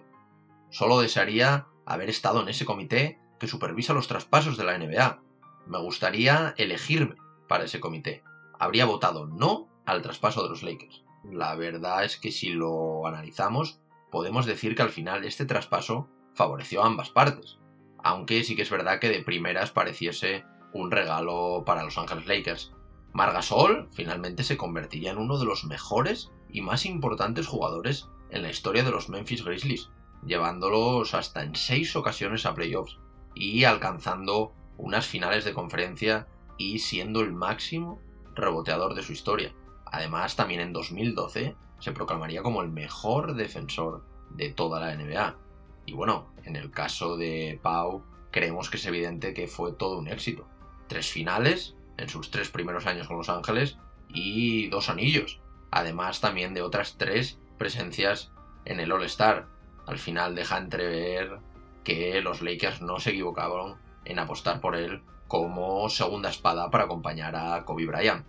Solo 0.69 1.01
desearía 1.01 1.67
haber 1.85 2.09
estado 2.09 2.41
en 2.41 2.47
ese 2.47 2.63
comité 2.63 3.19
que 3.39 3.47
supervisa 3.47 3.93
los 3.93 4.07
traspasos 4.07 4.55
de 4.55 4.63
la 4.63 4.77
NBA. 4.77 5.21
Me 5.67 5.79
gustaría 5.79 6.53
elegirme 6.57 7.17
para 7.49 7.65
ese 7.65 7.81
comité. 7.81 8.23
Habría 8.57 8.85
votado 8.85 9.27
no 9.27 9.67
al 9.85 10.01
traspaso 10.01 10.43
de 10.43 10.49
los 10.49 10.63
Lakers. 10.63 11.03
La 11.25 11.55
verdad 11.55 12.05
es 12.05 12.15
que 12.15 12.31
si 12.31 12.51
lo 12.51 13.05
analizamos, 13.05 13.81
podemos 14.11 14.45
decir 14.45 14.75
que 14.75 14.81
al 14.81 14.91
final 14.91 15.25
este 15.25 15.45
traspaso 15.45 16.07
favoreció 16.33 16.83
a 16.83 16.87
ambas 16.87 17.09
partes 17.09 17.59
aunque 18.03 18.43
sí 18.43 18.55
que 18.55 18.61
es 18.61 18.69
verdad 18.69 18.99
que 18.99 19.09
de 19.09 19.23
primeras 19.23 19.71
pareciese 19.71 20.43
un 20.73 20.91
regalo 20.91 21.63
para 21.65 21.83
Los 21.83 21.97
Ángeles 21.97 22.27
Lakers. 22.27 22.73
Margasol 23.13 23.89
finalmente 23.91 24.43
se 24.43 24.57
convertiría 24.57 25.11
en 25.11 25.17
uno 25.17 25.37
de 25.37 25.45
los 25.45 25.65
mejores 25.65 26.31
y 26.49 26.61
más 26.61 26.85
importantes 26.85 27.47
jugadores 27.47 28.07
en 28.29 28.43
la 28.43 28.49
historia 28.49 28.83
de 28.83 28.91
los 28.91 29.09
Memphis 29.09 29.43
Grizzlies, 29.43 29.89
llevándolos 30.25 31.13
hasta 31.13 31.43
en 31.43 31.55
seis 31.55 31.95
ocasiones 31.95 32.45
a 32.45 32.55
playoffs 32.55 32.97
y 33.35 33.65
alcanzando 33.65 34.53
unas 34.77 35.05
finales 35.05 35.45
de 35.45 35.53
conferencia 35.53 36.27
y 36.57 36.79
siendo 36.79 37.21
el 37.21 37.33
máximo 37.33 38.01
reboteador 38.33 38.95
de 38.95 39.03
su 39.03 39.11
historia. 39.13 39.53
Además, 39.85 40.35
también 40.35 40.61
en 40.61 40.73
2012 40.73 41.55
se 41.79 41.91
proclamaría 41.91 42.43
como 42.43 42.61
el 42.61 42.69
mejor 42.69 43.35
defensor 43.35 44.05
de 44.29 44.49
toda 44.49 44.79
la 44.79 44.95
NBA. 44.95 45.35
Y 45.85 45.93
bueno, 45.93 46.33
en 46.43 46.55
el 46.55 46.71
caso 46.71 47.17
de 47.17 47.59
Pau, 47.61 48.03
creemos 48.31 48.69
que 48.69 48.77
es 48.77 48.85
evidente 48.85 49.33
que 49.33 49.47
fue 49.47 49.73
todo 49.73 49.97
un 49.97 50.07
éxito. 50.07 50.47
Tres 50.87 51.09
finales 51.09 51.75
en 51.97 52.09
sus 52.09 52.31
tres 52.31 52.49
primeros 52.49 52.85
años 52.85 53.07
con 53.07 53.17
Los 53.17 53.29
Ángeles 53.29 53.77
y 54.09 54.67
dos 54.67 54.89
anillos. 54.89 55.41
Además 55.71 56.21
también 56.21 56.53
de 56.53 56.61
otras 56.61 56.97
tres 56.97 57.39
presencias 57.57 58.31
en 58.65 58.79
el 58.79 58.91
All-Star. 58.91 59.47
Al 59.85 59.97
final 59.97 60.35
deja 60.35 60.57
entrever 60.57 61.39
que 61.83 62.21
los 62.21 62.41
Lakers 62.41 62.81
no 62.81 62.99
se 62.99 63.11
equivocaron 63.11 63.77
en 64.05 64.19
apostar 64.19 64.61
por 64.61 64.75
él 64.75 65.01
como 65.27 65.87
segunda 65.89 66.29
espada 66.29 66.69
para 66.69 66.85
acompañar 66.85 67.35
a 67.35 67.63
Kobe 67.65 67.85
Bryant. 67.85 68.25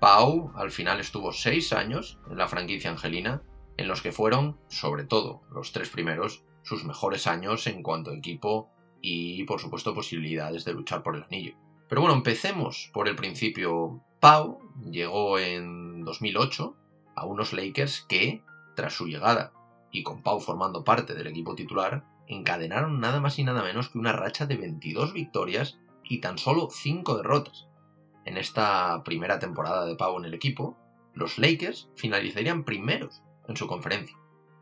Pau 0.00 0.52
al 0.54 0.70
final 0.70 1.00
estuvo 1.00 1.32
seis 1.32 1.72
años 1.72 2.18
en 2.30 2.38
la 2.38 2.48
franquicia 2.48 2.90
angelina, 2.90 3.42
en 3.76 3.88
los 3.88 4.00
que 4.00 4.12
fueron, 4.12 4.58
sobre 4.68 5.04
todo 5.04 5.42
los 5.50 5.72
tres 5.72 5.90
primeros, 5.90 6.44
sus 6.62 6.84
mejores 6.84 7.26
años 7.26 7.66
en 7.66 7.82
cuanto 7.82 8.10
a 8.10 8.16
equipo 8.16 8.70
y, 9.00 9.44
por 9.44 9.60
supuesto, 9.60 9.94
posibilidades 9.94 10.64
de 10.64 10.74
luchar 10.74 11.02
por 11.02 11.16
el 11.16 11.22
anillo. 11.24 11.54
Pero 11.88 12.02
bueno, 12.02 12.16
empecemos 12.16 12.90
por 12.92 13.08
el 13.08 13.16
principio. 13.16 14.00
Pau 14.20 14.60
llegó 14.90 15.38
en 15.38 16.04
2008 16.04 16.76
a 17.14 17.24
unos 17.24 17.52
Lakers 17.52 18.04
que, 18.08 18.42
tras 18.76 18.94
su 18.94 19.06
llegada 19.06 19.52
y 19.90 20.02
con 20.02 20.22
Pau 20.22 20.40
formando 20.40 20.84
parte 20.84 21.14
del 21.14 21.28
equipo 21.28 21.54
titular, 21.54 22.04
encadenaron 22.26 23.00
nada 23.00 23.20
más 23.20 23.38
y 23.38 23.44
nada 23.44 23.62
menos 23.62 23.88
que 23.88 23.98
una 23.98 24.12
racha 24.12 24.46
de 24.46 24.56
22 24.56 25.12
victorias 25.12 25.78
y 26.04 26.20
tan 26.20 26.38
solo 26.38 26.68
5 26.70 27.16
derrotas. 27.16 27.68
En 28.24 28.36
esta 28.36 29.02
primera 29.04 29.38
temporada 29.38 29.86
de 29.86 29.96
Pau 29.96 30.18
en 30.18 30.26
el 30.26 30.34
equipo, 30.34 30.76
los 31.14 31.38
Lakers 31.38 31.88
finalizarían 31.96 32.64
primeros 32.64 33.22
en 33.48 33.56
su 33.56 33.66
conferencia. 33.66 34.16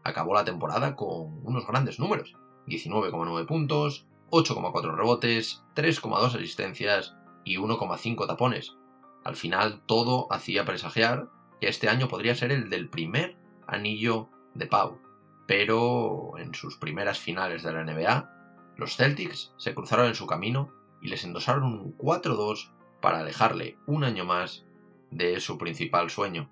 Acabó 0.06 0.34
la 0.34 0.44
temporada 0.44 0.94
con 0.94 1.44
unos 1.44 1.66
grandes 1.66 1.98
números, 1.98 2.36
19,9 2.68 3.44
puntos, 3.44 4.06
8,4 4.30 4.94
rebotes, 4.94 5.64
3,2 5.74 6.36
asistencias 6.36 7.16
y 7.44 7.56
1,5 7.56 8.24
tapones. 8.28 8.76
Al 9.24 9.34
final 9.34 9.82
todo 9.84 10.28
hacía 10.30 10.64
presagiar 10.64 11.28
que 11.60 11.66
este 11.66 11.88
año 11.88 12.06
podría 12.06 12.36
ser 12.36 12.52
el 12.52 12.70
del 12.70 12.88
primer 12.88 13.36
anillo 13.66 14.28
de 14.54 14.68
Pau. 14.68 15.00
Pero 15.48 16.38
en 16.38 16.54
sus 16.54 16.76
primeras 16.76 17.18
finales 17.18 17.64
de 17.64 17.72
la 17.72 17.82
NBA, 17.82 18.30
los 18.76 18.94
Celtics 18.94 19.54
se 19.56 19.74
cruzaron 19.74 20.06
en 20.06 20.14
su 20.14 20.28
camino 20.28 20.72
y 21.02 21.08
les 21.08 21.24
endosaron 21.24 21.64
un 21.64 21.98
4-2 21.98 22.70
para 23.00 23.18
alejarle 23.18 23.76
un 23.88 24.04
año 24.04 24.24
más 24.24 24.64
de 25.10 25.40
su 25.40 25.58
principal 25.58 26.10
sueño. 26.10 26.48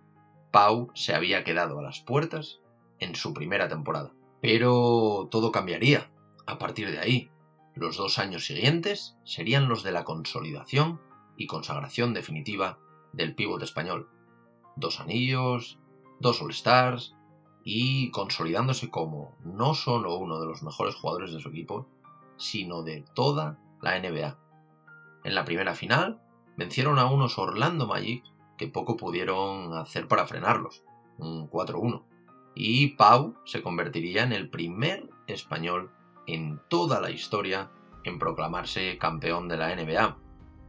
Pau 0.50 0.90
se 0.94 1.14
había 1.14 1.44
quedado 1.44 1.78
a 1.78 1.82
las 1.82 2.00
puertas 2.00 2.58
en 3.04 3.14
su 3.14 3.32
primera 3.34 3.68
temporada. 3.68 4.12
Pero 4.40 5.28
todo 5.30 5.52
cambiaría 5.52 6.10
a 6.46 6.58
partir 6.58 6.90
de 6.90 6.98
ahí. 6.98 7.30
Los 7.74 7.96
dos 7.96 8.18
años 8.18 8.46
siguientes 8.46 9.16
serían 9.24 9.68
los 9.68 9.82
de 9.82 9.92
la 9.92 10.04
consolidación 10.04 11.00
y 11.36 11.46
consagración 11.46 12.14
definitiva 12.14 12.78
del 13.12 13.34
pívot 13.34 13.62
español. 13.62 14.08
Dos 14.76 15.00
anillos, 15.00 15.78
dos 16.20 16.40
All-Stars 16.42 17.14
y 17.64 18.10
consolidándose 18.10 18.90
como 18.90 19.36
no 19.44 19.74
solo 19.74 20.16
uno 20.16 20.40
de 20.40 20.46
los 20.46 20.62
mejores 20.62 20.94
jugadores 20.94 21.32
de 21.32 21.40
su 21.40 21.48
equipo, 21.48 21.88
sino 22.36 22.82
de 22.82 23.04
toda 23.14 23.58
la 23.80 23.98
NBA. 23.98 24.38
En 25.24 25.34
la 25.34 25.44
primera 25.44 25.74
final 25.74 26.20
vencieron 26.56 26.98
a 26.98 27.06
unos 27.06 27.38
Orlando 27.38 27.86
Magic 27.86 28.24
que 28.58 28.68
poco 28.68 28.96
pudieron 28.96 29.74
hacer 29.74 30.06
para 30.06 30.26
frenarlos, 30.26 30.84
un 31.18 31.48
4-1. 31.50 32.04
Y 32.54 32.88
Pau 32.88 33.34
se 33.44 33.62
convertiría 33.62 34.22
en 34.22 34.32
el 34.32 34.48
primer 34.48 35.10
español 35.26 35.90
en 36.26 36.60
toda 36.68 37.00
la 37.00 37.10
historia 37.10 37.70
en 38.04 38.18
proclamarse 38.18 38.98
campeón 38.98 39.48
de 39.48 39.56
la 39.56 39.74
NBA. 39.74 40.18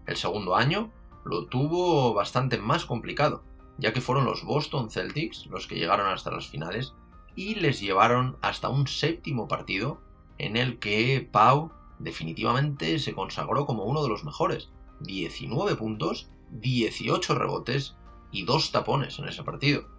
El 0.08 0.16
segundo 0.16 0.56
año 0.56 0.92
lo 1.26 1.48
tuvo 1.48 2.14
bastante 2.14 2.58
más 2.58 2.86
complicado, 2.86 3.44
ya 3.78 3.94
que 3.94 4.02
fueron 4.02 4.26
los 4.26 4.44
Boston 4.44 4.90
Celtics 4.90 5.48
los 5.48 5.68
que 5.68 5.76
llegaron 5.76 6.08
hasta 6.08 6.32
las 6.32 6.48
finales 6.48 6.94
y 7.36 7.56
les 7.56 7.82
llevaron 7.82 8.38
hasta 8.42 8.70
un 8.70 8.88
séptimo 8.88 9.48
partido 9.48 10.02
en 10.38 10.58
el 10.58 10.80
que 10.80 11.28
Pau 11.32 11.72
definitivamente 12.00 13.00
se 13.00 13.14
consagró 13.14 13.66
como 13.66 13.84
uno 13.84 14.04
de 14.04 14.10
los 14.10 14.24
mejores, 14.24 14.70
19 15.02 15.76
puntos, 15.76 16.30
18 16.52 17.36
rebotes 17.36 17.96
y 18.32 18.44
2 18.44 18.72
tapones 18.72 19.20
en 19.20 19.28
ese 19.28 19.44
partido. 19.44 19.95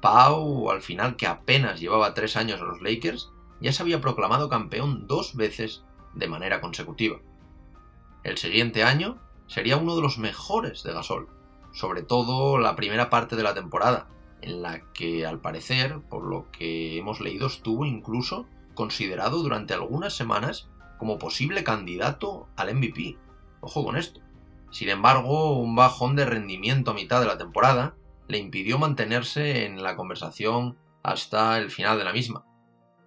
Pau, 0.00 0.70
al 0.70 0.82
final 0.82 1.16
que 1.16 1.26
apenas 1.26 1.80
llevaba 1.80 2.14
3 2.14 2.36
años 2.36 2.60
a 2.60 2.64
los 2.64 2.80
Lakers, 2.80 3.30
ya 3.60 3.72
se 3.72 3.82
había 3.82 4.00
proclamado 4.00 4.48
campeón 4.48 5.06
dos 5.06 5.36
veces 5.36 5.84
de 6.14 6.28
manera 6.28 6.60
consecutiva. 6.60 7.18
El 8.22 8.38
siguiente 8.38 8.82
año 8.82 9.18
sería 9.46 9.76
uno 9.76 9.96
de 9.96 10.02
los 10.02 10.18
mejores 10.18 10.82
de 10.82 10.92
Gasol, 10.92 11.28
sobre 11.72 12.02
todo 12.02 12.58
la 12.58 12.76
primera 12.76 13.10
parte 13.10 13.36
de 13.36 13.42
la 13.42 13.54
temporada, 13.54 14.08
en 14.42 14.62
la 14.62 14.80
que 14.92 15.26
al 15.26 15.40
parecer, 15.40 16.00
por 16.08 16.24
lo 16.24 16.50
que 16.50 16.98
hemos 16.98 17.20
leído, 17.20 17.46
estuvo 17.46 17.84
incluso 17.84 18.46
considerado 18.74 19.42
durante 19.42 19.74
algunas 19.74 20.14
semanas 20.14 20.68
como 20.98 21.18
posible 21.18 21.64
candidato 21.64 22.48
al 22.56 22.74
MVP. 22.74 23.18
Ojo 23.60 23.84
con 23.84 23.96
esto. 23.96 24.20
Sin 24.70 24.88
embargo, 24.88 25.58
un 25.58 25.74
bajón 25.74 26.16
de 26.16 26.24
rendimiento 26.24 26.90
a 26.90 26.94
mitad 26.94 27.20
de 27.20 27.26
la 27.26 27.38
temporada 27.38 27.94
le 28.30 28.38
impidió 28.38 28.78
mantenerse 28.78 29.64
en 29.66 29.82
la 29.82 29.96
conversación 29.96 30.78
hasta 31.02 31.58
el 31.58 31.70
final 31.70 31.98
de 31.98 32.04
la 32.04 32.12
misma. 32.12 32.44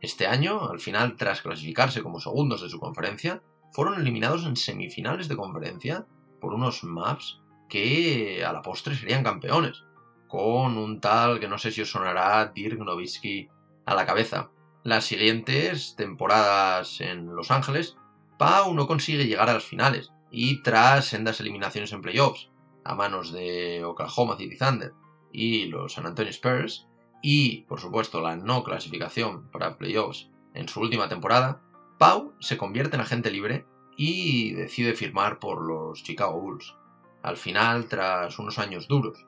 Este 0.02 0.28
año, 0.28 0.70
al 0.70 0.80
final, 0.80 1.16
tras 1.16 1.42
clasificarse 1.42 2.04
como 2.04 2.20
segundos 2.20 2.62
de 2.62 2.70
su 2.70 2.80
conferencia, 2.80 3.42
fueron 3.72 4.00
eliminados 4.00 4.46
en 4.46 4.56
semifinales 4.56 5.28
de 5.28 5.38
conferencia 5.38 6.06
por 6.42 6.54
unos 6.54 6.84
Maps 6.84 7.40
que 7.70 8.44
a 8.46 8.52
la 8.52 8.62
postre 8.62 8.96
serían 8.96 9.24
campeones, 9.24 9.84
con 10.28 10.78
un 10.78 11.00
tal 11.00 11.40
que 11.40 11.48
no 11.48 11.58
sé 11.58 11.72
si 11.72 11.82
os 11.82 11.90
sonará 11.90 12.52
Dirk 12.54 12.80
Nowitzki 12.80 13.50
a 13.86 13.96
la 13.96 14.06
cabeza. 14.06 14.52
Las 14.84 15.06
siguientes 15.06 15.96
temporadas 15.96 17.00
en 17.00 17.34
Los 17.34 17.50
Ángeles, 17.50 17.96
Pau 18.38 18.74
no 18.74 18.88
consigue 18.88 19.26
llegar 19.26 19.50
a 19.50 19.54
las 19.54 19.64
finales, 19.64 20.12
y 20.30 20.62
tras 20.64 21.06
sendas 21.06 21.40
eliminaciones 21.40 21.94
en 21.94 22.02
playoffs 22.02 22.50
a 22.84 22.96
manos 22.96 23.32
de 23.32 23.86
Oklahoma 23.86 24.36
City 24.36 24.58
Thunder 24.58 24.92
y 25.34 25.66
los 25.66 25.94
San 25.94 26.06
Antonio 26.06 26.32
Spurs, 26.32 26.88
y 27.22 27.62
por 27.64 27.80
supuesto 27.80 28.22
la 28.22 28.36
no 28.38 28.64
clasificación 28.64 29.50
para 29.52 29.78
playoffs 29.78 30.30
en 30.54 30.70
su 30.70 30.80
última 30.80 31.10
temporada, 31.10 31.62
Pau 31.98 32.34
se 32.40 32.58
convierte 32.58 32.96
en 32.96 33.02
agente 33.02 33.32
libre 33.32 33.66
y 33.98 34.54
decide 34.54 34.94
firmar 34.94 35.40
por 35.40 35.62
los 35.62 36.04
Chicago 36.04 36.40
Bulls. 36.40 36.76
Al 37.24 37.38
final, 37.38 37.88
tras 37.88 38.38
unos 38.40 38.60
años 38.60 38.88
duros, 38.88 39.26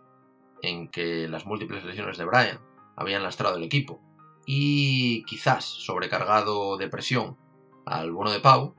en 0.61 0.89
que 0.89 1.27
las 1.27 1.45
múltiples 1.45 1.83
lesiones 1.83 2.17
de 2.17 2.25
Brian 2.25 2.59
habían 2.95 3.23
lastrado 3.23 3.57
el 3.57 3.63
equipo, 3.63 4.01
y 4.45 5.23
quizás 5.23 5.65
sobrecargado 5.65 6.77
de 6.77 6.89
presión 6.89 7.37
al 7.85 8.11
bono 8.11 8.31
de 8.31 8.39
Pau, 8.39 8.75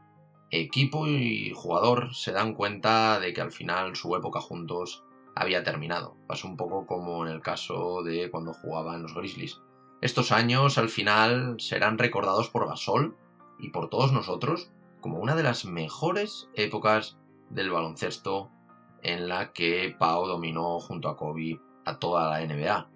equipo 0.51 1.07
y 1.09 1.53
jugador 1.55 2.15
se 2.15 2.33
dan 2.33 2.55
cuenta 2.55 3.19
de 3.19 3.33
que 3.33 3.41
al 3.41 3.53
final 3.53 3.97
su 3.97 4.15
época 4.15 4.41
juntos 4.41 5.05
había 5.37 5.63
terminado. 5.63 6.17
Pasó 6.27 6.49
un 6.49 6.57
poco 6.57 6.87
como 6.87 7.25
en 7.25 7.33
el 7.33 7.43
caso 7.43 8.03
de 8.03 8.31
cuando 8.31 8.55
jugaban 8.55 9.03
los 9.03 9.15
Grizzlies. 9.15 9.61
Estos 10.01 10.33
años 10.33 10.79
al 10.79 10.89
final 10.89 11.57
serán 11.61 11.99
recordados 11.99 12.49
por 12.49 12.67
Gasol 12.67 13.17
y 13.59 13.69
por 13.69 13.89
todos 13.89 14.13
nosotros 14.13 14.73
como 15.01 15.19
una 15.19 15.37
de 15.37 15.43
las 15.43 15.67
mejores 15.67 16.49
épocas 16.55 17.19
del 17.51 17.71
baloncesto 17.71 18.51
en 19.03 19.29
la 19.29 19.53
que 19.53 19.95
Pau 19.99 20.27
dominó 20.27 20.81
junto 20.81 21.09
a 21.09 21.17
Kobe 21.17 21.61
a 21.85 21.99
toda 21.99 22.31
la 22.31 22.45
NBA. 22.45 22.91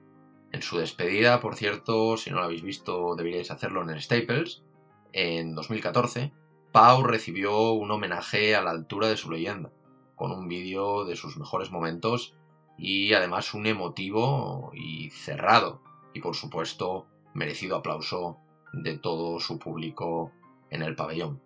En 0.53 0.62
su 0.62 0.79
despedida, 0.79 1.40
por 1.40 1.55
cierto, 1.55 2.16
si 2.16 2.31
no 2.31 2.37
lo 2.37 2.44
habéis 2.44 2.62
visto 2.62 3.14
deberíais 3.16 3.50
hacerlo 3.50 3.83
en 3.83 3.90
el 3.90 4.03
Staples, 4.03 4.64
en 5.12 5.55
2014, 5.55 6.33
Pau 6.72 7.03
recibió 7.03 7.72
un 7.72 7.90
homenaje 7.90 8.57
a 8.57 8.62
la 8.62 8.70
altura 8.70 9.09
de 9.09 9.16
su 9.16 9.31
leyenda, 9.31 9.70
con 10.21 10.33
un 10.33 10.49
vídeo 10.49 11.07
de 11.07 11.17
sus 11.17 11.39
mejores 11.39 11.71
momentos 11.71 12.35
y 12.77 13.15
además 13.15 13.55
un 13.55 13.65
emotivo 13.65 14.71
y 14.75 15.09
cerrado 15.09 15.81
y 16.13 16.21
por 16.21 16.37
supuesto 16.37 17.07
merecido 17.33 17.77
aplauso 17.77 18.37
de 18.75 18.99
todo 18.99 19.41
su 19.41 19.59
público 19.59 20.31
en 20.69 20.83
el 20.83 20.95
pabellón. 20.95 21.41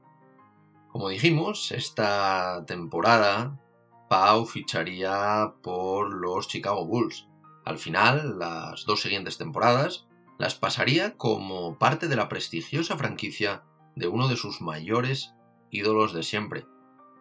Como 0.88 1.08
dijimos, 1.08 1.70
esta 1.70 2.64
temporada 2.66 3.60
Pau 4.08 4.44
ficharía 4.44 5.54
por 5.62 6.12
los 6.12 6.48
Chicago 6.48 6.84
Bulls. 6.84 7.28
Al 7.64 7.78
final, 7.78 8.40
las 8.40 8.86
dos 8.86 9.02
siguientes 9.02 9.38
temporadas 9.38 10.08
las 10.36 10.56
pasaría 10.56 11.16
como 11.16 11.78
parte 11.78 12.08
de 12.08 12.16
la 12.16 12.28
prestigiosa 12.28 12.96
franquicia 12.96 13.62
de 13.94 14.08
uno 14.08 14.26
de 14.26 14.34
sus 14.34 14.60
mayores 14.60 15.32
ídolos 15.70 16.12
de 16.12 16.24
siempre, 16.24 16.66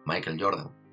Michael 0.04 0.42
Jordan. 0.42 0.83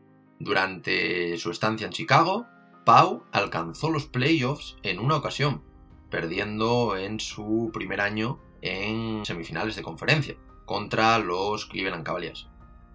Durante 0.44 1.38
su 1.38 1.52
estancia 1.52 1.86
en 1.86 1.94
Chicago, 1.94 2.48
Pau 2.84 3.26
alcanzó 3.32 3.92
los 3.92 4.08
playoffs 4.08 4.76
en 4.82 4.98
una 4.98 5.16
ocasión, 5.16 5.62
perdiendo 6.10 6.98
en 6.98 7.20
su 7.20 7.70
primer 7.72 8.02
año 8.02 8.40
en 8.64 9.24
semifinales 9.24 9.76
de 9.76 9.84
conferencia 9.84 10.36
contra 10.66 11.20
los 11.20 11.68
Cleveland 11.68 12.04
Cavaliers. 12.04 12.48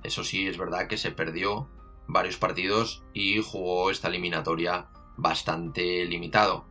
Eso 0.02 0.24
sí, 0.24 0.48
es 0.48 0.58
verdad 0.58 0.88
que 0.88 0.98
se 0.98 1.12
perdió 1.12 1.70
varios 2.08 2.36
partidos 2.36 3.04
y 3.14 3.40
jugó 3.40 3.92
esta 3.92 4.08
eliminatoria 4.08 4.88
bastante 5.16 6.04
limitado. 6.04 6.66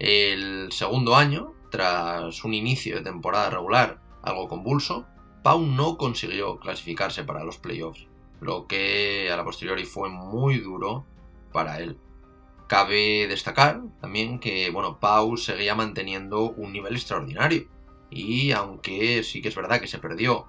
El 0.00 0.72
segundo 0.72 1.14
año, 1.14 1.54
tras 1.70 2.42
un 2.42 2.52
inicio 2.52 2.96
de 2.96 3.02
temporada 3.02 3.50
regular 3.50 4.02
algo 4.24 4.48
convulso, 4.48 5.06
Pau 5.44 5.64
no 5.64 5.96
consiguió 5.96 6.58
clasificarse 6.58 7.22
para 7.22 7.44
los 7.44 7.58
playoffs, 7.58 8.08
lo 8.40 8.66
que 8.66 9.30
a 9.30 9.36
la 9.36 9.44
posteriori 9.44 9.84
fue 9.84 10.08
muy 10.08 10.58
duro 10.58 11.06
para 11.52 11.80
él. 11.80 11.98
Cabe 12.68 13.26
destacar 13.28 13.82
también 14.00 14.40
que 14.40 14.70
bueno, 14.70 14.98
Pau 14.98 15.36
seguía 15.36 15.74
manteniendo 15.74 16.50
un 16.50 16.72
nivel 16.72 16.94
extraordinario 16.94 17.68
y 18.10 18.52
aunque 18.52 19.22
sí 19.22 19.40
que 19.40 19.48
es 19.48 19.54
verdad 19.54 19.80
que 19.80 19.86
se 19.86 19.98
perdió 19.98 20.46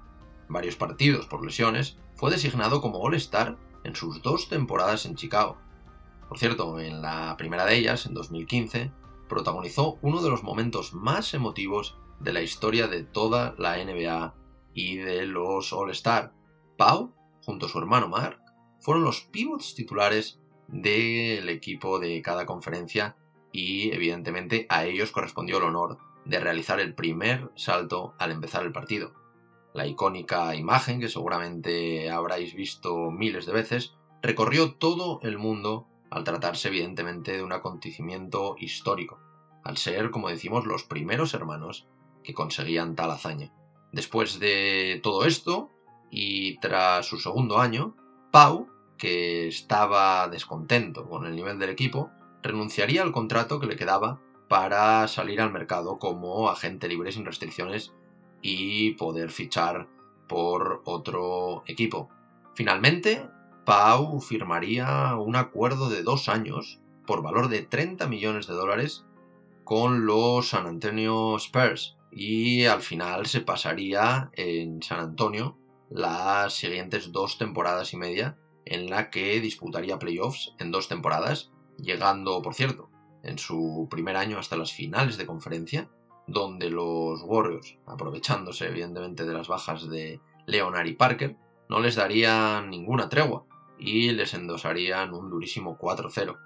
varios 0.48 0.76
partidos 0.76 1.26
por 1.26 1.44
lesiones, 1.44 1.98
fue 2.16 2.30
designado 2.30 2.80
como 2.80 2.98
All-Star 2.98 3.56
en 3.84 3.94
sus 3.94 4.22
dos 4.22 4.48
temporadas 4.48 5.06
en 5.06 5.14
Chicago. 5.14 5.58
Por 6.28 6.38
cierto, 6.38 6.80
en 6.80 7.00
la 7.00 7.36
primera 7.36 7.64
de 7.64 7.76
ellas, 7.76 8.06
en 8.06 8.14
2015, 8.14 8.92
protagonizó 9.28 9.98
uno 10.02 10.22
de 10.22 10.30
los 10.30 10.42
momentos 10.42 10.94
más 10.94 11.32
emotivos 11.34 11.96
de 12.20 12.32
la 12.32 12.42
historia 12.42 12.88
de 12.88 13.04
toda 13.04 13.54
la 13.58 13.76
NBA 13.82 14.34
y 14.74 14.96
de 14.96 15.26
los 15.26 15.72
All-Star. 15.72 16.32
Pau, 16.76 17.14
junto 17.48 17.64
a 17.64 17.68
su 17.70 17.78
hermano 17.78 18.08
Mark, 18.08 18.42
fueron 18.78 19.04
los 19.04 19.22
pivots 19.22 19.74
titulares 19.74 20.38
del 20.66 21.48
equipo 21.48 21.98
de 21.98 22.20
cada 22.20 22.44
conferencia 22.44 23.16
y 23.52 23.90
evidentemente 23.90 24.66
a 24.68 24.84
ellos 24.84 25.12
correspondió 25.12 25.56
el 25.56 25.64
honor 25.64 25.96
de 26.26 26.40
realizar 26.40 26.78
el 26.78 26.94
primer 26.94 27.50
salto 27.54 28.12
al 28.18 28.32
empezar 28.32 28.66
el 28.66 28.72
partido. 28.72 29.14
La 29.72 29.86
icónica 29.86 30.54
imagen, 30.56 31.00
que 31.00 31.08
seguramente 31.08 32.10
habráis 32.10 32.52
visto 32.52 33.10
miles 33.10 33.46
de 33.46 33.54
veces, 33.54 33.94
recorrió 34.20 34.74
todo 34.74 35.18
el 35.22 35.38
mundo 35.38 35.88
al 36.10 36.24
tratarse 36.24 36.68
evidentemente 36.68 37.34
de 37.34 37.42
un 37.42 37.52
acontecimiento 37.52 38.56
histórico, 38.58 39.20
al 39.64 39.78
ser, 39.78 40.10
como 40.10 40.28
decimos, 40.28 40.66
los 40.66 40.84
primeros 40.84 41.32
hermanos 41.32 41.88
que 42.22 42.34
conseguían 42.34 42.94
tal 42.94 43.10
hazaña. 43.10 43.54
Después 43.90 44.38
de 44.38 45.00
todo 45.02 45.24
esto, 45.24 45.70
y 46.10 46.58
tras 46.58 47.06
su 47.06 47.18
segundo 47.18 47.58
año, 47.58 47.94
Pau, 48.30 48.68
que 48.96 49.48
estaba 49.48 50.28
descontento 50.28 51.08
con 51.08 51.26
el 51.26 51.34
nivel 51.34 51.58
del 51.58 51.70
equipo, 51.70 52.10
renunciaría 52.42 53.02
al 53.02 53.12
contrato 53.12 53.60
que 53.60 53.66
le 53.66 53.76
quedaba 53.76 54.20
para 54.48 55.06
salir 55.08 55.40
al 55.40 55.52
mercado 55.52 55.98
como 55.98 56.48
agente 56.48 56.88
libre 56.88 57.12
sin 57.12 57.24
restricciones 57.24 57.92
y 58.42 58.92
poder 58.92 59.30
fichar 59.30 59.88
por 60.26 60.82
otro 60.84 61.62
equipo. 61.66 62.08
Finalmente, 62.54 63.28
Pau 63.64 64.20
firmaría 64.20 65.14
un 65.16 65.36
acuerdo 65.36 65.90
de 65.90 66.02
dos 66.02 66.28
años 66.28 66.80
por 67.06 67.22
valor 67.22 67.48
de 67.48 67.62
30 67.62 68.06
millones 68.06 68.46
de 68.46 68.54
dólares 68.54 69.04
con 69.64 70.06
los 70.06 70.48
San 70.48 70.66
Antonio 70.66 71.36
Spurs 71.36 71.96
y 72.10 72.64
al 72.64 72.80
final 72.80 73.26
se 73.26 73.40
pasaría 73.40 74.30
en 74.32 74.82
San 74.82 75.00
Antonio 75.00 75.58
las 75.90 76.54
siguientes 76.54 77.12
dos 77.12 77.38
temporadas 77.38 77.92
y 77.92 77.96
media 77.96 78.38
en 78.64 78.90
la 78.90 79.10
que 79.10 79.40
disputaría 79.40 79.98
playoffs 79.98 80.54
en 80.58 80.70
dos 80.70 80.88
temporadas, 80.88 81.50
llegando, 81.78 82.42
por 82.42 82.54
cierto, 82.54 82.90
en 83.22 83.38
su 83.38 83.88
primer 83.90 84.16
año 84.16 84.38
hasta 84.38 84.56
las 84.56 84.72
finales 84.72 85.16
de 85.16 85.26
conferencia 85.26 85.90
donde 86.26 86.68
los 86.68 87.22
Warriors, 87.22 87.78
aprovechándose 87.86 88.66
evidentemente 88.66 89.24
de 89.24 89.32
las 89.32 89.48
bajas 89.48 89.88
de 89.88 90.20
Leonard 90.46 90.86
y 90.86 90.92
Parker, 90.92 91.36
no 91.68 91.80
les 91.80 91.96
darían 91.96 92.68
ninguna 92.68 93.08
tregua 93.08 93.46
y 93.78 94.12
les 94.12 94.34
endosarían 94.34 95.14
un 95.14 95.30
durísimo 95.30 95.78
4-0. 95.78 96.38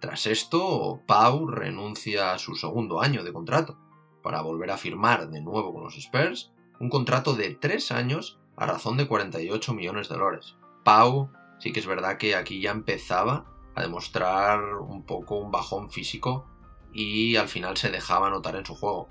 Tras 0.00 0.26
esto, 0.26 1.02
Pau 1.06 1.46
renuncia 1.46 2.32
a 2.32 2.38
su 2.38 2.54
segundo 2.54 3.00
año 3.00 3.24
de 3.24 3.32
contrato 3.32 3.78
para 4.22 4.40
volver 4.40 4.70
a 4.70 4.76
firmar 4.76 5.28
de 5.28 5.40
nuevo 5.40 5.72
con 5.72 5.84
los 5.84 5.96
Spurs 5.96 6.52
un 6.80 6.88
contrato 6.88 7.34
de 7.34 7.54
3 7.54 7.92
años 7.92 8.37
a 8.58 8.66
razón 8.66 8.96
de 8.96 9.06
48 9.06 9.72
millones 9.72 10.08
de 10.08 10.16
dólares. 10.16 10.56
Pau 10.84 11.30
sí 11.58 11.72
que 11.72 11.80
es 11.80 11.86
verdad 11.86 12.18
que 12.18 12.34
aquí 12.34 12.60
ya 12.60 12.70
empezaba 12.70 13.46
a 13.74 13.82
demostrar 13.82 14.74
un 14.74 15.04
poco 15.04 15.36
un 15.36 15.50
bajón 15.50 15.90
físico 15.90 16.46
y 16.92 17.36
al 17.36 17.48
final 17.48 17.76
se 17.76 17.90
dejaba 17.90 18.30
notar 18.30 18.56
en 18.56 18.66
su 18.66 18.74
juego. 18.74 19.08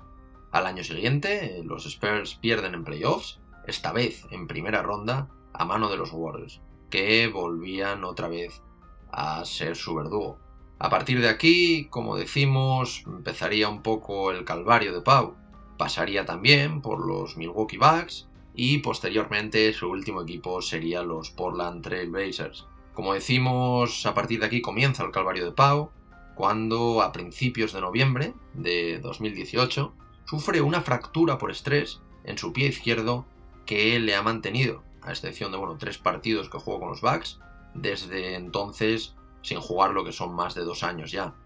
Al 0.50 0.66
año 0.66 0.84
siguiente, 0.84 1.62
los 1.64 1.86
Spurs 1.86 2.34
pierden 2.34 2.74
en 2.74 2.84
playoffs, 2.84 3.40
esta 3.66 3.92
vez 3.92 4.26
en 4.30 4.46
primera 4.46 4.82
ronda, 4.82 5.28
a 5.52 5.64
mano 5.64 5.90
de 5.90 5.96
los 5.96 6.12
Warriors, 6.12 6.60
que 6.90 7.28
volvían 7.28 8.04
otra 8.04 8.28
vez 8.28 8.62
a 9.10 9.44
ser 9.44 9.76
su 9.76 9.94
verdugo. 9.94 10.38
A 10.78 10.90
partir 10.90 11.20
de 11.20 11.28
aquí, 11.28 11.88
como 11.90 12.16
decimos, 12.16 13.04
empezaría 13.06 13.68
un 13.68 13.82
poco 13.82 14.30
el 14.30 14.44
calvario 14.44 14.92
de 14.92 15.02
Pau. 15.02 15.36
Pasaría 15.76 16.24
también 16.24 16.82
por 16.82 17.06
los 17.06 17.36
Milwaukee 17.36 17.78
Bucks 17.78 18.27
y 18.60 18.78
posteriormente 18.78 19.72
su 19.72 19.88
último 19.88 20.22
equipo 20.22 20.60
sería 20.60 21.04
los 21.04 21.30
Portland 21.30 21.80
Trail 21.80 22.10
Blazers. 22.10 22.66
Como 22.92 23.14
decimos, 23.14 24.04
a 24.04 24.14
partir 24.14 24.40
de 24.40 24.46
aquí 24.46 24.60
comienza 24.60 25.04
el 25.04 25.12
calvario 25.12 25.44
de 25.44 25.52
Pau, 25.52 25.92
cuando 26.34 27.00
a 27.00 27.12
principios 27.12 27.72
de 27.72 27.80
noviembre 27.80 28.34
de 28.54 28.98
2018 28.98 29.94
sufre 30.24 30.60
una 30.60 30.80
fractura 30.80 31.38
por 31.38 31.52
estrés 31.52 32.00
en 32.24 32.36
su 32.36 32.52
pie 32.52 32.66
izquierdo 32.66 33.26
que 33.64 34.00
le 34.00 34.16
ha 34.16 34.22
mantenido, 34.22 34.82
a 35.02 35.12
excepción 35.12 35.52
de 35.52 35.58
bueno, 35.58 35.78
tres 35.78 35.98
partidos 35.98 36.50
que 36.50 36.58
jugó 36.58 36.80
con 36.80 36.88
los 36.88 37.00
Bucks, 37.00 37.38
desde 37.74 38.34
entonces 38.34 39.14
sin 39.40 39.60
jugar 39.60 39.92
lo 39.92 40.02
que 40.02 40.10
son 40.10 40.34
más 40.34 40.56
de 40.56 40.64
dos 40.64 40.82
años 40.82 41.12
ya. 41.12 41.36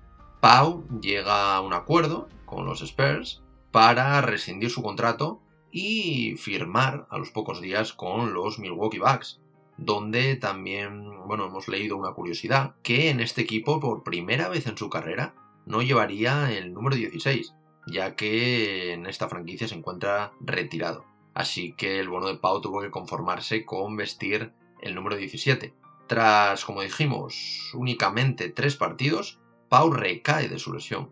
Pau 0.41 0.89
llega 0.99 1.57
a 1.57 1.61
un 1.61 1.75
acuerdo 1.75 2.31
con 2.47 2.65
los 2.65 2.81
Spurs 2.81 3.43
para 3.71 4.23
rescindir 4.23 4.71
su 4.71 4.83
contrato 4.83 5.43
y 5.73 6.37
firmar 6.37 7.07
a 7.11 7.19
los 7.19 7.31
pocos 7.31 7.61
días 7.61 7.93
con 7.93 8.35
los 8.35 8.59
Milwaukee 8.59 8.99
Bucks, 8.99 9.41
donde 9.79 10.37
también, 10.37 11.27
bueno, 11.27 11.47
hemos 11.47 11.67
leído 11.67 11.97
una 11.97 12.13
curiosidad, 12.13 12.77
que 12.83 13.09
en 13.09 13.21
este 13.21 13.41
equipo 13.41 13.81
por 13.81 14.05
primera 14.05 14.49
vez 14.49 14.67
en 14.67 14.77
su 14.77 14.91
carrera 14.91 15.35
no 15.67 15.83
llevaría 15.83 16.53
el 16.53 16.75
número 16.75 16.97
16, 16.97 17.55
ya 17.87 18.15
que 18.15 18.93
en 18.93 19.07
esta 19.07 19.29
franquicia 19.29 19.67
se 19.67 19.75
encuentra 19.75 20.33
retirado. 20.41 21.05
Así 21.35 21.73
que 21.73 21.99
el 21.99 22.11
bono 22.11 22.29
de 22.29 22.37
Pau 22.37 22.61
tuvo 22.61 22.83
que 22.83 22.91
conformarse 22.91 23.65
con 23.65 23.97
vestir 23.97 24.53
el 24.83 24.95
número 24.95 25.17
17. 25.17 25.73
Tras, 26.07 26.65
como 26.65 26.83
dijimos, 26.83 27.73
únicamente 27.75 28.51
tres 28.51 28.77
partidos, 28.77 29.41
Pau 29.71 29.91
recae 29.91 30.49
de 30.49 30.59
su 30.59 30.75
lesión. 30.75 31.11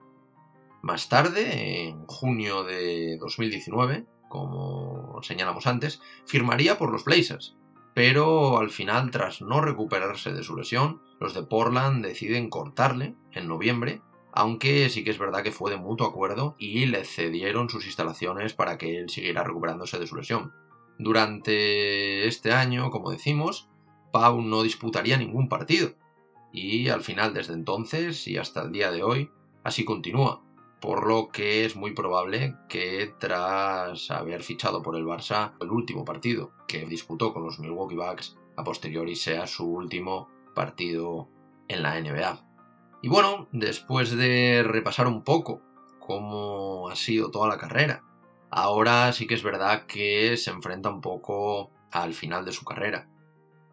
Más 0.82 1.08
tarde, 1.08 1.88
en 1.88 2.06
junio 2.06 2.64
de 2.64 3.16
2019, 3.18 4.04
como 4.30 5.20
señalamos 5.22 5.66
antes, 5.66 6.00
firmaría 6.24 6.78
por 6.78 6.90
los 6.90 7.04
Blazers, 7.04 7.58
pero 7.92 8.56
al 8.58 8.70
final, 8.70 9.10
tras 9.10 9.42
no 9.42 9.60
recuperarse 9.60 10.32
de 10.32 10.42
su 10.42 10.56
lesión, 10.56 11.02
los 11.20 11.34
de 11.34 11.42
Portland 11.42 12.02
deciden 12.02 12.48
cortarle 12.48 13.14
en 13.32 13.46
noviembre 13.46 14.00
aunque 14.32 14.88
sí 14.88 15.04
que 15.04 15.10
es 15.10 15.18
verdad 15.18 15.42
que 15.42 15.52
fue 15.52 15.70
de 15.70 15.76
mutuo 15.76 16.06
acuerdo 16.06 16.54
y 16.58 16.86
le 16.86 17.04
cedieron 17.04 17.68
sus 17.68 17.86
instalaciones 17.86 18.54
para 18.54 18.78
que 18.78 18.98
él 18.98 19.10
siguiera 19.10 19.44
recuperándose 19.44 19.98
de 19.98 20.06
su 20.06 20.16
lesión. 20.16 20.52
Durante 20.98 22.26
este 22.26 22.52
año, 22.52 22.90
como 22.90 23.10
decimos, 23.10 23.68
Pau 24.12 24.40
no 24.42 24.62
disputaría 24.62 25.16
ningún 25.16 25.48
partido, 25.48 25.94
y 26.52 26.88
al 26.88 27.02
final 27.02 27.32
desde 27.32 27.54
entonces 27.54 28.26
y 28.28 28.36
hasta 28.36 28.62
el 28.62 28.72
día 28.72 28.90
de 28.90 29.02
hoy 29.02 29.30
así 29.64 29.84
continúa, 29.84 30.42
por 30.80 31.06
lo 31.06 31.28
que 31.28 31.64
es 31.64 31.76
muy 31.76 31.92
probable 31.92 32.56
que 32.68 33.14
tras 33.18 34.10
haber 34.10 34.42
fichado 34.42 34.82
por 34.82 34.96
el 34.96 35.04
Barça 35.04 35.52
el 35.60 35.70
último 35.70 36.04
partido 36.04 36.52
que 36.66 36.86
disputó 36.86 37.32
con 37.32 37.44
los 37.44 37.58
Milwaukee 37.58 37.96
Bucks 37.96 38.36
a 38.56 38.64
posteriori 38.64 39.14
sea 39.14 39.46
su 39.46 39.66
último 39.66 40.28
partido 40.54 41.28
en 41.68 41.82
la 41.82 42.00
NBA. 42.00 42.40
Y 43.02 43.08
bueno, 43.08 43.48
después 43.52 44.16
de 44.16 44.62
repasar 44.64 45.06
un 45.06 45.22
poco 45.22 45.62
cómo 45.98 46.88
ha 46.88 46.96
sido 46.96 47.30
toda 47.30 47.48
la 47.48 47.58
carrera, 47.58 48.04
ahora 48.50 49.12
sí 49.12 49.26
que 49.26 49.34
es 49.34 49.42
verdad 49.42 49.86
que 49.86 50.36
se 50.36 50.50
enfrenta 50.50 50.90
un 50.90 51.00
poco 51.00 51.70
al 51.90 52.14
final 52.14 52.44
de 52.44 52.52
su 52.52 52.64
carrera. 52.64 53.08